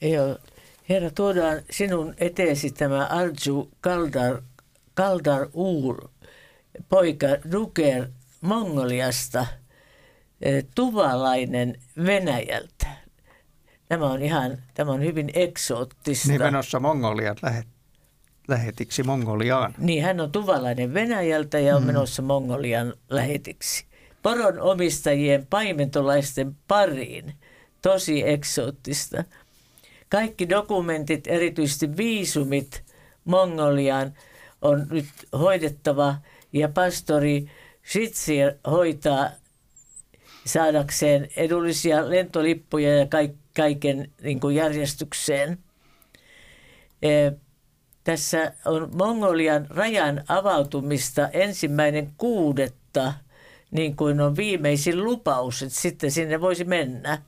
Joo, 0.00 0.38
Herra, 0.88 1.10
tuodaan 1.10 1.62
sinun 1.70 2.14
eteesi 2.18 2.70
tämä 2.70 3.06
Arju 3.06 3.70
Kaldar, 3.80 4.42
Kaldar 4.94 5.48
Uur, 5.54 6.08
poika 6.88 7.26
Duker 7.52 8.08
Mongoliasta, 8.40 9.46
eh, 10.42 10.64
tuvalainen 10.74 11.76
Venäjältä. 12.06 12.99
Tämä 13.90 14.06
on 14.06 14.22
ihan, 14.22 14.58
tämä 14.74 14.92
on 14.92 15.02
hyvin 15.02 15.30
eksoottista. 15.34 16.28
Niin 16.28 16.42
menossa 16.42 16.80
Mongoliat 16.80 17.42
lähet, 17.42 17.66
lähetiksi 18.48 19.02
Mongoliaan. 19.02 19.74
Niin, 19.78 20.02
hän 20.02 20.20
on 20.20 20.32
tuvalainen 20.32 20.94
Venäjältä 20.94 21.58
ja 21.58 21.76
on 21.76 21.82
mm. 21.82 21.86
menossa 21.86 22.22
Mongolian 22.22 22.94
lähetiksi. 23.08 23.84
Poron 24.22 24.60
omistajien 24.60 25.46
paimentolaisten 25.46 26.56
pariin. 26.68 27.34
Tosi 27.82 28.28
eksoottista. 28.28 29.24
Kaikki 30.08 30.48
dokumentit, 30.48 31.26
erityisesti 31.26 31.96
viisumit 31.96 32.84
Mongoliaan, 33.24 34.12
on 34.62 34.86
nyt 34.90 35.06
hoidettava 35.32 36.14
ja 36.52 36.68
pastori 36.68 37.46
Shitsir 37.92 38.52
hoitaa 38.70 39.30
saadakseen 40.44 41.28
edullisia 41.36 42.10
lentolippuja 42.10 42.98
ja 42.98 43.06
kaikki 43.06 43.39
kaiken 43.56 44.10
niin 44.22 44.40
kuin 44.40 44.56
järjestykseen. 44.56 45.58
E, 47.02 47.30
tässä 48.04 48.52
on 48.64 48.90
Mongolian 48.94 49.66
rajan 49.70 50.24
avautumista 50.28 51.28
ensimmäinen 51.28 52.10
kuudetta, 52.16 53.12
niin 53.70 53.96
kuin 53.96 54.20
on 54.20 54.36
viimeisin 54.36 55.04
lupaus, 55.04 55.62
että 55.62 55.78
sitten 55.78 56.10
sinne 56.10 56.40
voisi 56.40 56.64
mennä. 56.64 57.22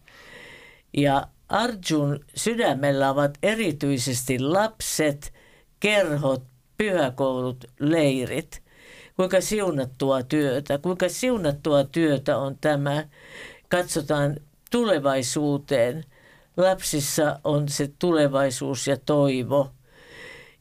Ja 0.97 1.27
Arjun 1.49 2.25
sydämellä 2.35 3.11
ovat 3.11 3.39
erityisesti 3.43 4.39
lapset, 4.39 5.33
kerhot, 5.81 6.43
pyhäkoulut, 6.79 7.65
leirit. 7.81 8.63
Kuinka 9.17 9.41
siunattua 9.41 10.23
työtä, 10.23 10.79
kuinka 10.79 11.09
siunattua 11.09 11.85
työtä 11.85 12.39
on 12.39 12.59
tämä. 12.61 13.05
Katsotaan 13.69 14.37
tulevaisuuteen 14.71 16.05
lapsissa 16.57 17.41
on 17.45 17.69
se 17.69 17.91
tulevaisuus 17.99 18.87
ja 18.87 18.97
toivo. 18.97 19.71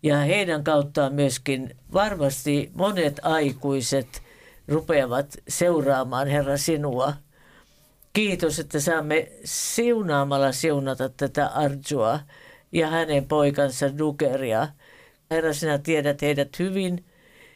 Ja 0.04 0.18
heidän 0.18 0.64
kauttaan 0.64 1.14
myöskin 1.14 1.76
varmasti 1.94 2.72
monet 2.74 3.20
aikuiset 3.24 4.24
rupeavat 4.68 5.38
seuraamaan 5.48 6.28
Herra 6.28 6.58
sinua. 6.58 7.14
Kiitos, 8.14 8.60
että 8.60 8.80
saamme 8.80 9.32
siunaamalla 9.44 10.52
siunata 10.52 11.10
tätä 11.10 11.48
Arjua 11.48 12.20
ja 12.72 12.88
hänen 12.88 13.26
poikansa 13.26 13.98
Dukeria. 13.98 14.68
Herra, 15.32 15.54
sinä 15.54 15.78
tiedät 15.78 16.22
heidät 16.22 16.60
hyvin 16.60 17.06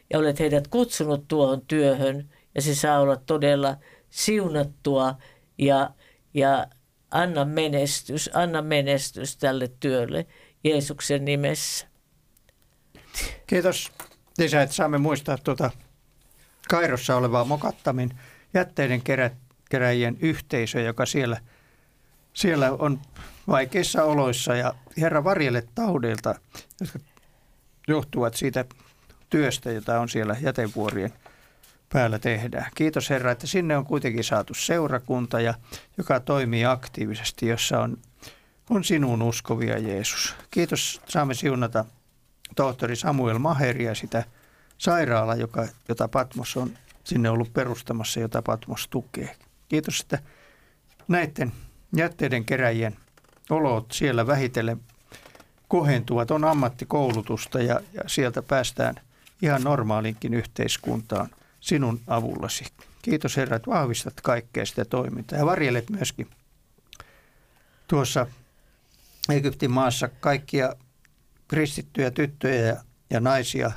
ja 0.09 0.19
olet 0.19 0.39
heidät 0.39 0.67
kutsunut 0.67 1.27
tuohon 1.27 1.61
työhön 1.61 2.29
ja 2.55 2.61
se 2.61 2.75
saa 2.75 2.99
olla 2.99 3.15
todella 3.15 3.77
siunattua 4.09 5.15
ja, 5.57 5.89
ja 6.33 6.67
Anna 7.11 7.45
menestys, 7.45 8.29
anna 8.33 8.61
menestys 8.61 9.37
tälle 9.37 9.71
työlle 9.79 10.25
Jeesuksen 10.63 11.25
nimessä. 11.25 11.87
Kiitos 13.47 13.91
Lisä, 14.37 14.61
että 14.61 14.75
saamme 14.75 14.97
muistaa 14.97 15.37
tuota 15.37 15.71
Kairossa 16.69 17.15
olevaa 17.15 17.45
Mokattamin 17.45 18.11
jätteiden 18.53 19.01
kerä, 19.01 19.31
keräjien 19.69 20.17
yhteisö, 20.19 20.81
joka 20.81 21.05
siellä, 21.05 21.37
siellä 22.33 22.71
on 22.71 23.01
vaikeissa 23.47 24.03
oloissa 24.03 24.55
ja 24.55 24.73
Herra 24.97 25.23
varjelle 25.23 25.63
taudeilta, 25.75 26.35
jotka 26.81 26.99
johtuvat 27.87 28.33
siitä 28.33 28.65
työstä, 29.29 29.71
jota 29.71 29.99
on 29.99 30.09
siellä 30.09 30.35
jätevuorien– 30.41 31.13
päällä 31.93 32.19
tehdään. 32.19 32.71
Kiitos 32.75 33.09
Herra, 33.09 33.31
että 33.31 33.47
sinne 33.47 33.77
on 33.77 33.85
kuitenkin 33.85 34.23
saatu 34.23 34.53
seurakunta, 34.53 35.39
ja, 35.39 35.53
joka 35.97 36.19
toimii 36.19 36.65
aktiivisesti, 36.65 37.47
jossa 37.47 37.79
on, 37.79 37.97
on 38.69 38.83
sinun 38.83 39.21
uskovia 39.21 39.77
Jeesus. 39.77 40.35
Kiitos, 40.51 41.01
saamme 41.07 41.33
siunata 41.33 41.85
tohtori 42.55 42.95
Samuel 42.95 43.39
Maheria, 43.39 43.95
sitä 43.95 44.23
sairaala, 44.77 45.35
joka, 45.35 45.67
jota 45.89 46.07
Patmos 46.07 46.57
on 46.57 46.71
sinne 47.03 47.29
ollut 47.29 47.53
perustamassa, 47.53 48.19
jota 48.19 48.41
Patmos 48.41 48.87
tukee. 48.87 49.35
Kiitos, 49.67 50.01
että 50.01 50.19
näiden 51.07 51.51
jätteiden 51.95 52.45
keräjien 52.45 52.95
olot 53.49 53.91
siellä 53.91 54.27
vähitellen 54.27 54.81
kohentuvat, 55.67 56.31
on 56.31 56.43
ammattikoulutusta 56.43 57.61
ja, 57.61 57.81
ja 57.93 58.01
sieltä 58.07 58.41
päästään 58.41 58.95
ihan 59.41 59.63
normaalinkin 59.63 60.33
yhteiskuntaan– 60.33 61.29
sinun 61.65 62.01
avullasi. 62.07 62.65
Kiitos 63.01 63.37
Herra, 63.37 63.55
että 63.55 63.71
vahvistat 63.71 64.21
kaikkea 64.21 64.65
sitä 64.65 64.85
toimintaa 64.85 65.39
ja 65.39 65.45
varjelet 65.45 65.89
myöskin 65.89 66.29
tuossa 67.87 68.27
Egyptin 69.29 69.71
maassa 69.71 70.07
kaikkia 70.07 70.75
kristittyjä 71.47 72.11
tyttöjä 72.11 72.65
ja, 72.65 72.75
ja 73.09 73.19
naisia 73.19 73.71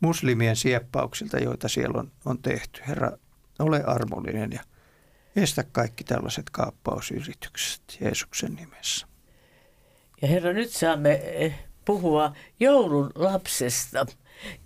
muslimien 0.00 0.56
sieppauksilta, 0.56 1.38
joita 1.38 1.68
siellä 1.68 2.00
on, 2.00 2.12
on 2.24 2.38
tehty. 2.38 2.80
Herra, 2.88 3.12
ole 3.58 3.84
armollinen 3.84 4.52
ja 4.52 4.62
estä 5.36 5.64
kaikki 5.72 6.04
tällaiset 6.04 6.50
kaappausyritykset 6.50 7.82
Jeesuksen 8.00 8.54
nimessä. 8.54 9.06
Ja 10.22 10.28
Herra, 10.28 10.52
nyt 10.52 10.70
saamme 10.70 11.12
eh, 11.12 11.64
puhua 11.84 12.32
joulun 12.60 13.10
lapsesta. 13.14 14.06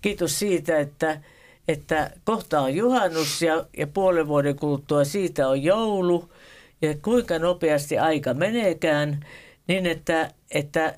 Kiitos 0.01 0.39
siitä, 0.39 0.79
että, 0.79 1.21
että 1.67 2.11
kohta 2.23 2.61
on 2.61 2.75
juhannus 2.75 3.41
ja, 3.41 3.65
ja 3.77 3.87
puolen 3.87 4.27
vuoden 4.27 4.55
kuluttua 4.55 5.03
siitä 5.03 5.47
on 5.47 5.63
joulu. 5.63 6.31
Ja 6.81 6.95
kuinka 7.01 7.39
nopeasti 7.39 7.97
aika 7.97 8.33
meneekään, 8.33 9.25
niin 9.67 9.85
että, 9.85 10.31
että 10.51 10.95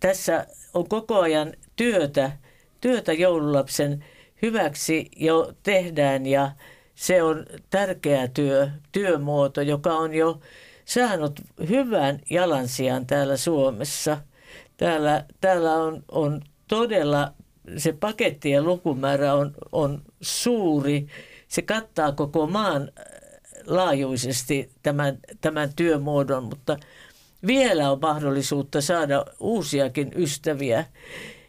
tässä 0.00 0.46
on 0.74 0.88
koko 0.88 1.20
ajan 1.20 1.52
työtä, 1.76 2.32
työtä 2.80 3.12
joululapsen 3.12 4.04
hyväksi 4.42 5.10
jo 5.16 5.52
tehdään 5.62 6.26
ja 6.26 6.50
se 6.94 7.22
on 7.22 7.46
tärkeä 7.70 8.28
työ, 8.28 8.68
työmuoto, 8.92 9.60
joka 9.60 9.94
on 9.94 10.14
jo 10.14 10.40
saanut 10.84 11.40
hyvän 11.68 12.20
jalansijan 12.30 13.06
täällä 13.06 13.36
Suomessa. 13.36 14.18
Täällä, 14.76 15.24
täällä 15.40 15.74
on, 15.74 16.04
on 16.08 16.42
todella, 16.68 17.32
se 17.76 17.92
pakettien 17.92 18.64
lukumäärä 18.64 19.34
on, 19.34 19.54
on 19.72 20.02
suuri. 20.20 21.06
Se 21.48 21.62
kattaa 21.62 22.12
koko 22.12 22.46
maan 22.46 22.90
laajuisesti 23.66 24.70
tämän, 24.82 25.18
tämän 25.40 25.70
työmuodon, 25.76 26.44
mutta 26.44 26.76
vielä 27.46 27.90
on 27.90 27.98
mahdollisuutta 28.02 28.80
saada 28.80 29.24
uusiakin 29.40 30.12
ystäviä. 30.16 30.84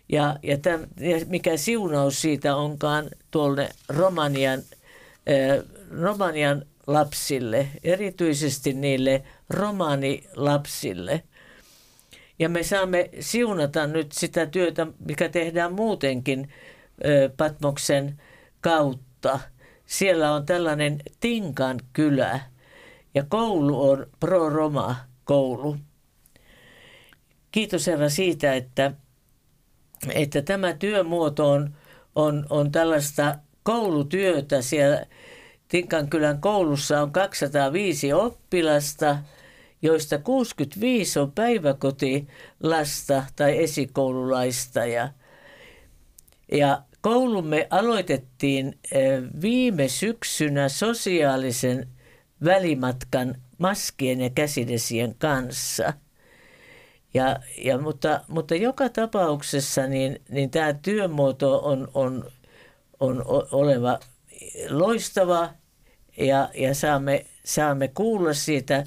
Ja, 0.09 0.35
ja, 0.43 0.57
täm, 0.57 0.81
ja 0.99 1.25
mikä 1.27 1.57
siunaus 1.57 2.21
siitä 2.21 2.55
onkaan 2.55 3.05
tuolle 3.31 3.69
Romanian, 3.89 4.59
äh, 4.59 5.65
Romanian 6.01 6.65
lapsille, 6.87 7.67
erityisesti 7.83 8.73
niille 8.73 9.23
romanilapsille. 9.49 11.23
Ja 12.39 12.49
me 12.49 12.63
saamme 12.63 13.09
siunata 13.19 13.87
nyt 13.87 14.11
sitä 14.11 14.45
työtä, 14.45 14.87
mikä 15.05 15.29
tehdään 15.29 15.73
muutenkin 15.73 16.49
Patmoksen 17.37 18.21
kautta. 18.61 19.39
Siellä 19.85 20.33
on 20.33 20.45
tällainen 20.45 20.99
Tinkan 21.19 21.79
kylä 21.93 22.39
ja 23.15 23.23
koulu 23.29 23.89
on 23.89 24.07
Pro-Roma-koulu. 24.19 25.77
Kiitos 27.51 27.87
Herra 27.87 28.09
siitä, 28.09 28.53
että 28.53 28.91
että 30.13 30.41
tämä 30.41 30.73
työmuoto 30.73 31.51
on, 31.51 31.75
on, 32.15 32.45
on 32.49 32.71
tällaista 32.71 33.35
koulutyötä. 33.63 34.61
Siellä 34.61 35.05
Tinkankylän 35.67 36.41
koulussa 36.41 37.01
on 37.01 37.11
205 37.11 38.13
oppilasta, 38.13 39.17
joista 39.81 40.17
65 40.17 41.19
on 41.19 41.31
päiväkotilasta 41.31 43.23
tai 43.35 43.63
esikoululaista. 43.63 44.85
Ja, 44.85 45.09
ja 46.51 46.81
koulumme 47.01 47.67
aloitettiin 47.69 48.79
eh, 48.91 49.21
viime 49.41 49.87
syksynä 49.87 50.69
sosiaalisen 50.69 51.87
välimatkan 52.45 53.35
maskien 53.57 54.21
ja 54.21 54.29
käsidesien 54.29 55.15
kanssa– 55.19 55.93
ja, 57.13 57.39
ja, 57.57 57.77
mutta, 57.77 58.21
mutta 58.27 58.55
joka 58.55 58.89
tapauksessa 58.89 59.87
niin, 59.87 60.21
niin 60.29 60.49
tämä 60.49 60.73
työmuoto 60.73 61.59
on, 61.59 61.87
on, 61.93 62.31
on 62.99 63.25
oleva 63.51 63.99
loistava 64.69 65.49
ja, 66.17 66.49
ja 66.53 66.75
saamme, 66.75 67.25
saamme 67.45 67.87
kuulla 67.87 68.33
siitä 68.33 68.83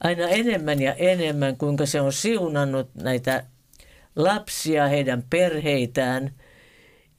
aina 0.00 0.28
enemmän 0.28 0.82
ja 0.82 0.94
enemmän, 0.94 1.56
kuinka 1.56 1.86
se 1.86 2.00
on 2.00 2.12
siunannut 2.12 2.94
näitä 2.94 3.44
lapsia, 4.16 4.88
heidän 4.88 5.24
perheitään 5.30 6.34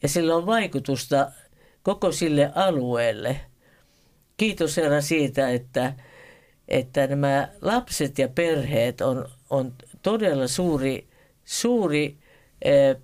ja 0.03 0.09
sillä 0.09 0.36
on 0.36 0.45
vaikutusta 0.45 1.32
koko 1.84 2.11
sille 2.11 2.51
alueelle. 2.55 3.39
Kiitos 4.38 4.78
Herra 4.78 5.01
siitä, 5.01 5.49
että, 5.49 5.93
että 6.67 7.07
nämä 7.07 7.49
lapset 7.61 8.19
ja 8.19 8.28
perheet 8.28 9.01
on, 9.01 9.30
on 9.49 9.73
todella 10.01 10.47
suuri, 10.47 11.07
suuri 11.45 12.17
eh, 12.61 12.95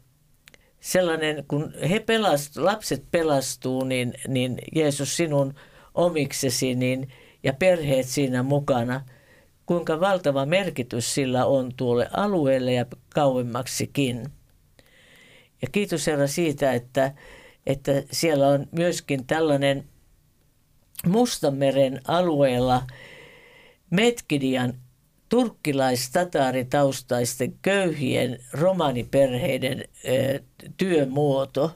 sellainen, 0.80 1.46
kun 1.48 1.74
he 1.90 2.00
pelast, 2.00 2.58
lapset 2.58 3.04
pelastuu, 3.12 3.84
niin, 3.84 4.14
niin 4.28 4.58
Jeesus 4.76 5.18
sinun 5.18 5.54
omiksesi 5.94 6.76
niin, 6.76 7.10
ja 7.44 7.54
perheet 7.54 8.06
siinä 8.06 8.44
mukana, 8.44 9.06
kuinka 9.72 10.00
valtava 10.00 10.46
merkitys 10.46 11.14
sillä 11.14 11.46
on 11.46 11.72
tuolle 11.78 12.08
alueelle 12.14 12.74
ja 12.74 12.86
kauemmaksikin. 13.10 14.26
Ja 15.62 15.68
kiitos 15.72 16.08
Herra 16.08 16.28
siitä, 16.28 16.74
että, 16.74 17.14
että 17.66 18.04
siellä 18.12 18.48
on 18.48 18.68
myöskin 18.72 19.26
tällainen 19.26 19.84
Mustanmeren 21.08 22.02
alueella 22.08 22.84
Metkidian 23.90 24.74
turkkilais-tataaritaustaisten 25.30 27.54
köyhien 27.62 28.40
romaniperheiden 28.54 29.84
työmuoto. 30.78 31.72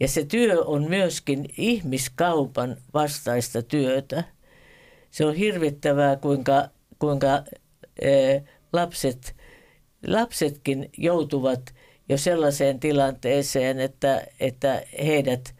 Ja 0.00 0.08
se 0.08 0.24
työ 0.24 0.64
on 0.64 0.88
myöskin 0.88 1.48
ihmiskaupan 1.56 2.76
vastaista 2.94 3.62
työtä. 3.62 4.24
Se 5.10 5.24
on 5.24 5.34
hirvittävää, 5.34 6.16
kuinka, 6.16 6.68
kuinka 7.02 7.42
lapset, 8.72 9.36
lapsetkin 10.06 10.90
joutuvat 10.96 11.74
jo 12.08 12.18
sellaiseen 12.18 12.80
tilanteeseen, 12.80 13.80
että, 13.80 14.26
että 14.40 14.82
heidät 15.04 15.54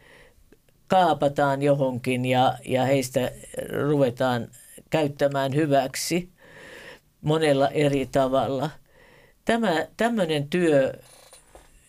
kaapataan 0.87 1.61
johonkin 1.61 2.25
ja, 2.25 2.57
ja 2.65 2.85
heistä 2.85 3.31
ruvetaan 3.69 4.47
käyttämään 4.89 5.55
hyväksi 5.55 6.29
monella 7.21 7.69
eri 7.69 8.05
tavalla. 8.11 8.69
Tämä 9.45 9.87
tämmöinen 9.97 10.47
työ, 10.49 10.93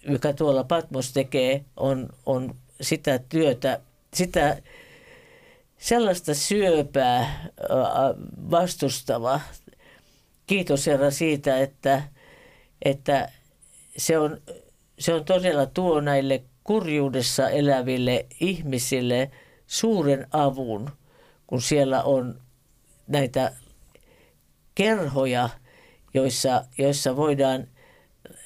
joka 0.08 0.32
tuolla 0.32 0.64
Patmos 0.64 1.12
tekee, 1.12 1.64
on, 1.76 2.08
on 2.26 2.54
sitä 2.80 3.20
työtä, 3.28 3.80
sitä 4.14 4.56
sellaista 5.78 6.34
syöpää 6.34 7.48
vastustava. 8.50 9.40
Kiitos 10.46 10.86
Herra 10.86 11.10
siitä, 11.10 11.58
että, 11.58 12.02
että 12.82 13.28
se, 13.96 14.18
on, 14.18 14.38
se 14.98 15.14
on 15.14 15.24
todella 15.24 15.66
tuo 15.66 16.00
näille 16.00 16.42
kurjuudessa 16.64 17.48
eläville 17.50 18.26
ihmisille 18.40 19.30
suuren 19.66 20.26
avun, 20.30 20.90
kun 21.46 21.62
siellä 21.62 22.02
on 22.02 22.40
näitä 23.06 23.52
kerhoja, 24.74 25.48
joissa, 26.14 26.64
joissa 26.78 27.16
voidaan 27.16 27.66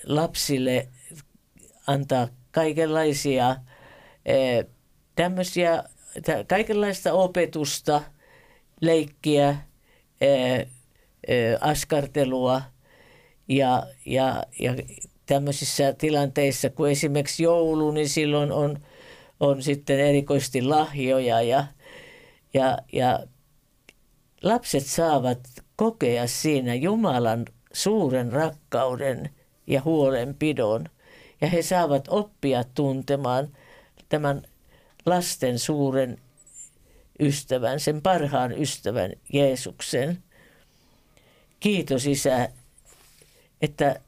lapsille 0.05 0.89
antaa 1.87 2.29
kaikenlaisia 2.51 3.57
eh, 4.27 4.67
tämmöisiä, 5.15 5.85
kaikenlaista 6.49 7.13
opetusta, 7.13 8.03
leikkiä, 8.81 9.57
askartelua 11.61 12.63
ja, 13.49 13.87
ja, 14.07 14.45
ja 14.59 14.75
tämmöisissä 15.27 15.93
tilanteissa, 15.93 16.71
kun 16.71 16.91
esimerkiksi 16.91 17.43
joulu, 17.43 17.91
niin 17.91 18.09
silloin 18.09 18.53
on, 18.53 18.79
on 19.41 19.63
sitten 19.63 20.01
erikoisesti 20.01 20.63
lahjoja 20.63 21.43
ja, 21.43 21.65
ja, 22.55 22.79
ja 22.93 23.21
lapset 24.43 24.87
saavat 24.87 25.41
kokea 25.77 26.27
siinä 26.27 26.75
Jumalan 26.75 27.45
suuren 27.73 28.33
rakkauden 28.33 29.31
ja 29.67 29.83
huolenpidon. 29.85 30.89
Ja 31.41 31.49
he 31.49 31.63
saavat 31.63 32.05
oppia 32.09 32.65
tuntemaan 32.75 33.49
tämän 34.09 34.43
lasten 35.09 35.59
suuren 35.59 36.19
ystävän, 37.21 37.81
sen 37.81 38.03
parhaan 38.03 38.63
ystävän 38.63 39.13
Jeesuksen. 39.33 40.23
Kiitos 41.61 42.07
Isä, 42.07 42.49
että 43.63 44.01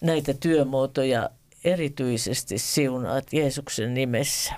näitä 0.00 0.34
työmuotoja 0.34 1.30
erityisesti 1.64 2.58
siunaat 2.58 3.32
Jeesuksen 3.32 3.94
nimessä. 3.94 4.54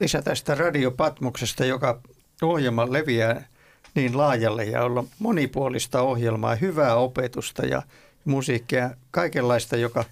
Lisä 0.00 0.22
tästä 0.22 0.54
radiopatmuksesta, 0.54 1.64
joka 1.64 2.00
ohjelma 2.42 2.92
leviää 2.92 3.48
niin 3.94 4.16
laajalle 4.16 4.64
ja 4.64 4.84
olla 4.84 5.04
monipuolista 5.18 6.02
ohjelmaa, 6.02 6.54
hyvää 6.54 6.96
opetusta 6.96 7.66
ja 7.66 7.82
musiikkia, 8.24 8.90
kaikenlaista, 9.10 9.76
joka 9.76 10.04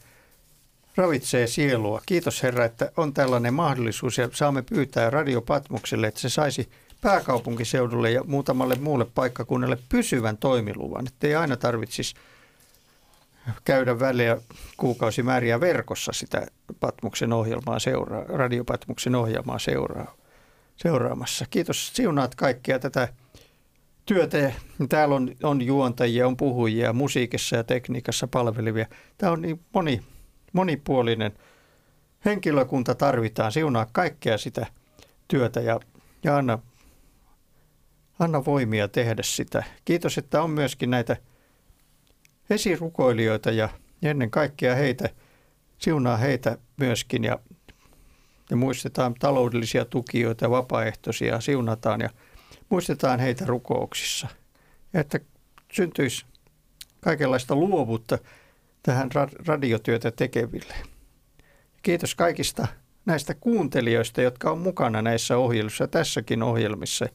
ravitsee 0.97 1.47
sielua. 1.47 2.03
Kiitos 2.07 2.43
Herra, 2.43 2.65
että 2.65 2.93
on 2.97 3.15
tällainen 3.15 3.55
mahdollisuus 3.55 4.19
ja 4.19 4.29
saamme 4.33 4.63
pyytää 4.63 5.11
Radio 5.11 5.43
Patmukselle, 5.43 6.07
että 6.07 6.21
se 6.21 6.29
saisi 6.29 6.69
pääkaupunkiseudulle 7.01 8.11
ja 8.11 8.25
muutamalle 8.25 8.75
muulle 8.75 9.05
paikkakunnalle 9.05 9.79
pysyvän 9.89 10.37
toimiluvan, 10.37 11.07
että 11.07 11.27
ei 11.27 11.35
aina 11.35 11.57
tarvitsisi 11.57 12.15
käydä 13.65 14.01
väliä 14.01 14.37
kuukausimääriä 14.77 15.61
verkossa 15.61 16.13
sitä 16.13 16.47
Patmuksen 16.81 17.33
ohjelmaa 17.33 17.79
seuraa, 17.79 18.25
radiopatmuksen 18.29 19.15
ohjelmaa 19.15 19.59
seuraa, 19.59 20.15
seuraamassa. 20.77 21.45
Kiitos 21.51 21.91
siunaat 21.95 22.35
kaikkia 22.35 22.79
tätä 22.79 23.09
työtä. 24.07 24.53
Täällä 24.89 25.15
on, 25.15 25.31
on 25.43 25.63
juontajia, 25.63 26.27
on 26.27 26.37
puhujia, 26.37 26.93
musiikissa 26.93 27.57
ja 27.57 27.65
tekniikassa 27.65 28.29
palvelevia. 28.29 28.87
Tämä 29.19 29.33
on 29.33 29.43
niin 29.43 29.61
moni, 29.75 30.03
monipuolinen 30.57 31.33
henkilökunta 32.25 32.95
tarvitaan. 32.95 33.53
Siunaa 33.53 33.87
kaikkea 33.93 34.39
sitä 34.39 34.67
työtä 35.29 35.61
ja, 35.61 35.81
ja 36.23 36.37
anna, 36.37 36.59
anna 38.19 38.45
voimia 38.45 38.89
tehdä 38.89 39.23
sitä. 39.23 39.65
Kiitos, 39.85 40.19
että 40.19 40.43
on 40.43 40.51
myöskin 40.51 40.91
näitä 40.91 41.17
esirukoilijoita 42.51 43.51
ja 43.51 43.69
ennen 44.03 44.31
kaikkea 44.31 44.75
heitä, 44.75 45.09
siunaa 45.79 46.17
heitä 46.17 46.59
myöskin 46.77 47.25
ja, 47.25 47.39
ja 48.51 48.57
muistetaan 48.57 49.15
taloudellisia 49.15 49.85
tukijoita 49.85 50.51
vapaaehtoisia, 50.51 51.41
siunataan 51.41 52.01
ja 52.01 52.11
muistetaan 52.69 53.21
heitä 53.21 53.45
rukouksissa. 53.47 54.29
Ja 54.93 55.01
että 55.01 55.21
syntyisi 55.73 56.27
kaikenlaista 57.01 57.55
luovuutta 57.55 58.19
tähän 58.87 59.11
radiotyötä 59.47 60.11
tekeville. 60.11 60.75
Kiitos 61.83 62.15
kaikista 62.15 62.67
näistä 63.07 63.35
kuuntelijoista, 63.35 64.23
jotka 64.23 64.51
on 64.51 64.59
mukana 64.59 65.03
näissä 65.03 65.37
ohjelmissa, 65.37 65.87
tässäkin 65.87 66.43
ohjelmissa, 66.43 67.07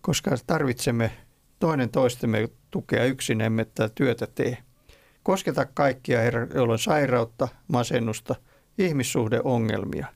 koska 0.00 0.30
tarvitsemme 0.46 1.10
toinen 1.58 1.90
toistemme 1.90 2.48
tukea 2.70 3.04
yksin 3.04 3.40
emme 3.40 3.64
tätä 3.64 3.94
työtä 3.94 4.26
tee. 4.26 4.58
Kosketa 5.22 5.66
kaikkia, 5.66 6.20
joilla 6.54 6.72
on 6.72 6.78
sairautta, 6.78 7.48
masennusta, 7.68 8.34
ihmissuhdeongelmia 8.78 10.06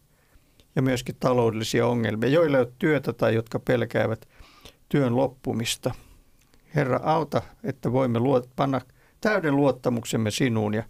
ja 0.76 0.82
myöskin 0.82 1.16
taloudellisia 1.20 1.86
ongelmia, 1.86 2.28
joilla 2.28 2.58
ei 2.58 2.64
ole 2.64 2.72
työtä 2.78 3.12
tai 3.12 3.34
jotka 3.34 3.58
pelkäävät 3.58 4.28
työn 4.88 5.16
loppumista. 5.16 5.94
Herra, 6.74 7.00
auta, 7.02 7.42
että 7.64 7.92
voimme 7.92 8.18
luot, 8.18 8.50
panna 8.56 8.80
täyden 9.20 9.56
luottamuksemme 9.56 10.30
sinuun 10.30 10.74
ja 10.74 10.82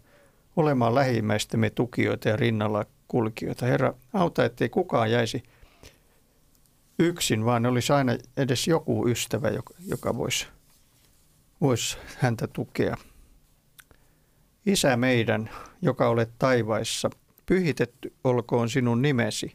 olemaan 0.56 0.94
lähimmäistemme 0.94 1.70
tukijoita 1.70 2.28
ja 2.28 2.36
rinnalla 2.36 2.84
kulkijoita. 3.08 3.66
Herra, 3.66 3.94
auta, 4.12 4.44
ettei 4.44 4.68
kukaan 4.68 5.10
jäisi 5.10 5.42
yksin, 6.98 7.44
vaan 7.44 7.66
olisi 7.66 7.92
aina 7.92 8.12
edes 8.36 8.68
joku 8.68 9.08
ystävä, 9.08 9.48
joka, 9.48 9.74
joka 9.86 10.16
voisi, 10.16 10.46
voisi 11.60 11.98
häntä 12.18 12.46
tukea. 12.46 12.96
Isä 14.66 14.96
meidän, 14.96 15.50
joka 15.82 16.08
olet 16.08 16.30
taivaissa, 16.38 17.10
pyhitetty 17.46 18.12
olkoon 18.24 18.70
sinun 18.70 19.02
nimesi, 19.02 19.52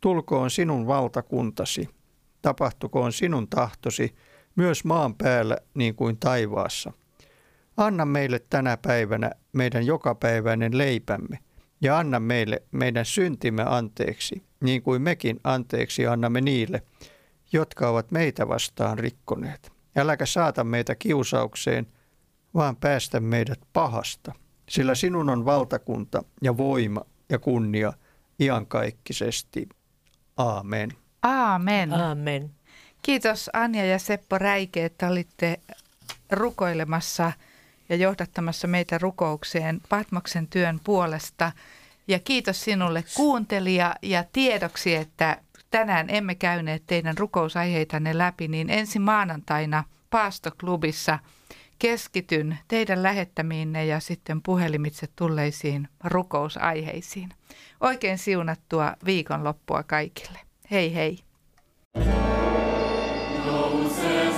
tulkoon 0.00 0.50
sinun 0.50 0.86
valtakuntasi, 0.86 1.88
tapahtukoon 2.42 3.12
sinun 3.12 3.48
tahtosi 3.48 4.14
myös 4.56 4.84
maan 4.84 5.14
päällä 5.14 5.58
niin 5.74 5.94
kuin 5.94 6.16
taivaassa. 6.16 6.92
Anna 7.76 8.04
meille 8.04 8.38
tänä 8.50 8.76
päivänä 8.76 9.30
meidän 9.52 9.86
jokapäiväinen 9.86 10.78
leipämme 10.78 11.38
ja 11.80 11.98
anna 11.98 12.20
meille 12.20 12.62
meidän 12.70 13.04
syntimme 13.04 13.64
anteeksi, 13.66 14.42
niin 14.60 14.82
kuin 14.82 15.02
mekin 15.02 15.40
anteeksi 15.44 16.06
annamme 16.06 16.40
niille, 16.40 16.82
jotka 17.52 17.88
ovat 17.88 18.10
meitä 18.10 18.48
vastaan 18.48 18.98
rikkoneet. 18.98 19.72
Äläkä 19.96 20.26
saata 20.26 20.64
meitä 20.64 20.94
kiusaukseen, 20.94 21.86
vaan 22.54 22.76
päästä 22.76 23.20
meidät 23.20 23.60
pahasta, 23.72 24.32
sillä 24.68 24.94
sinun 24.94 25.30
on 25.30 25.44
valtakunta 25.44 26.24
ja 26.42 26.56
voima 26.56 27.00
ja 27.28 27.38
kunnia 27.38 27.92
iankaikkisesti. 28.40 29.68
Aamen. 30.36 30.90
Aamen. 31.22 31.92
Aamen. 31.92 32.50
Kiitos 33.02 33.50
Anja 33.52 33.84
ja 33.84 33.98
Seppo 33.98 34.38
Räike, 34.38 34.84
että 34.84 35.08
olitte 35.08 35.60
rukoilemassa 36.30 37.32
ja 37.88 37.96
johdattamassa 37.96 38.68
meitä 38.68 38.98
rukoukseen 38.98 39.80
Patmoksen 39.88 40.46
työn 40.46 40.80
puolesta. 40.84 41.52
Ja 42.08 42.18
kiitos 42.18 42.64
sinulle 42.64 43.04
kuuntelija 43.16 43.94
ja 44.02 44.24
tiedoksi, 44.32 44.94
että 44.94 45.40
tänään 45.70 46.10
emme 46.10 46.34
käyneet 46.34 46.82
teidän 46.86 47.18
rukousaiheitanne 47.18 48.18
läpi, 48.18 48.48
niin 48.48 48.70
ensi 48.70 48.98
maanantaina 48.98 49.84
Paastoklubissa 50.10 51.18
keskityn 51.78 52.58
teidän 52.68 53.02
lähettämiinne 53.02 53.86
ja 53.86 54.00
sitten 54.00 54.42
puhelimitse 54.42 55.06
tulleisiin 55.16 55.88
rukousaiheisiin. 56.04 57.28
Oikein 57.80 58.18
siunattua 58.18 58.92
viikonloppua 59.04 59.82
kaikille. 59.82 60.38
Hei 60.70 60.94
hei! 60.94 61.18
Nouse 63.46 64.30